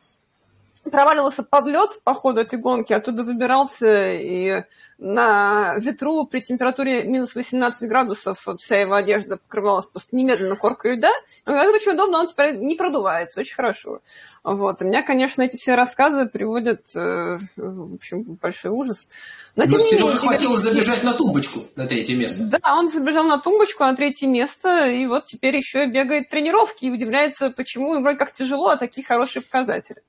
[0.91, 4.63] проваливался под лед по ходу этой гонки, оттуда выбирался и
[4.99, 11.13] на ветру при температуре минус 18 градусов вся его одежда покрывалась просто немедленно коркой льда.
[11.45, 14.01] Это очень удобно, он теперь не продувается, очень хорошо.
[14.43, 14.83] Вот.
[14.83, 19.09] И меня, конечно, эти все рассказы приводят э, в общем, большой ужас.
[19.55, 22.45] Но, Но Сереже хватило забежать на тумбочку на третье место.
[22.51, 26.91] Да, он забежал на тумбочку на третье место, и вот теперь еще бегает тренировки и
[26.91, 30.03] удивляется, почему им вроде как тяжело, а такие хорошие показатели.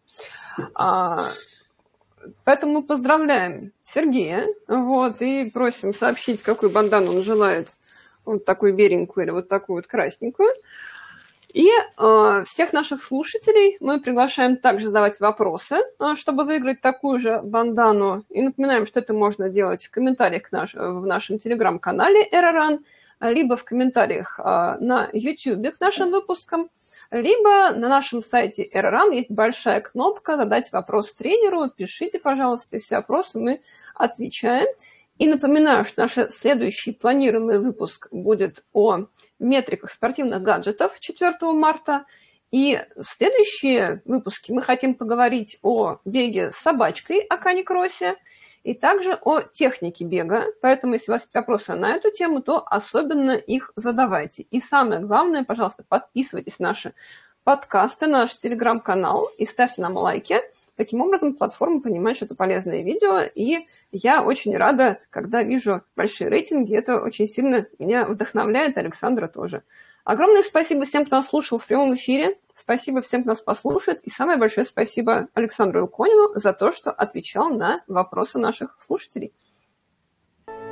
[0.76, 1.24] А,
[2.44, 7.70] поэтому мы поздравляем Сергея, вот, и просим сообщить, какой бандан он желает,
[8.26, 10.50] вот такую беленькую или вот такую вот красненькую.
[11.54, 17.42] И э, всех наших слушателей мы приглашаем также задавать вопросы, э, чтобы выиграть такую же
[17.42, 18.24] бандану.
[18.30, 22.86] И напоминаем, что это можно делать в комментариях наш, в нашем телеграм-канале Эроран,
[23.20, 26.70] либо в комментариях э, на YouTube к нашим выпускам,
[27.12, 31.70] либо на нашем сайте Эроран есть большая кнопка «Задать вопрос тренеру».
[31.70, 33.62] Пишите, пожалуйста, все вопросы мы
[33.96, 34.68] отвечаем.
[35.18, 39.08] И напоминаю, что наш следующий планируемый выпуск будет о
[39.40, 42.06] метриках спортивных гаджетов 4 марта.
[42.52, 48.16] И в следующие выпуски мы хотим поговорить о беге с собачкой, о каникроссе,
[48.64, 50.46] и также о технике бега.
[50.62, 54.44] Поэтому, если у вас есть вопросы на эту тему, то особенно их задавайте.
[54.52, 56.94] И самое главное, пожалуйста, подписывайтесь на наши
[57.44, 60.38] подкасты, на наш телеграм-канал и ставьте нам лайки–
[60.80, 66.30] Таким образом, платформа понимает, что это полезное видео, и я очень рада, когда вижу большие
[66.30, 66.74] рейтинги.
[66.74, 69.64] Это очень сильно меня вдохновляет, Александра тоже.
[70.06, 72.38] Огромное спасибо всем, кто нас слушал в прямом эфире.
[72.60, 74.02] Спасибо всем, кто нас послушает.
[74.04, 79.34] И самое большое спасибо Александру Илконину за то, что отвечал на вопросы наших слушателей.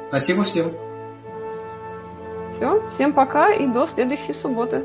[0.10, 0.72] Спасибо всем.
[2.52, 4.84] Все, всем пока и до следующей субботы.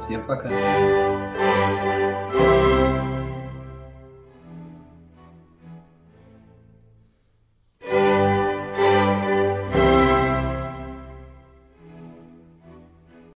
[0.00, 0.48] Всем пока.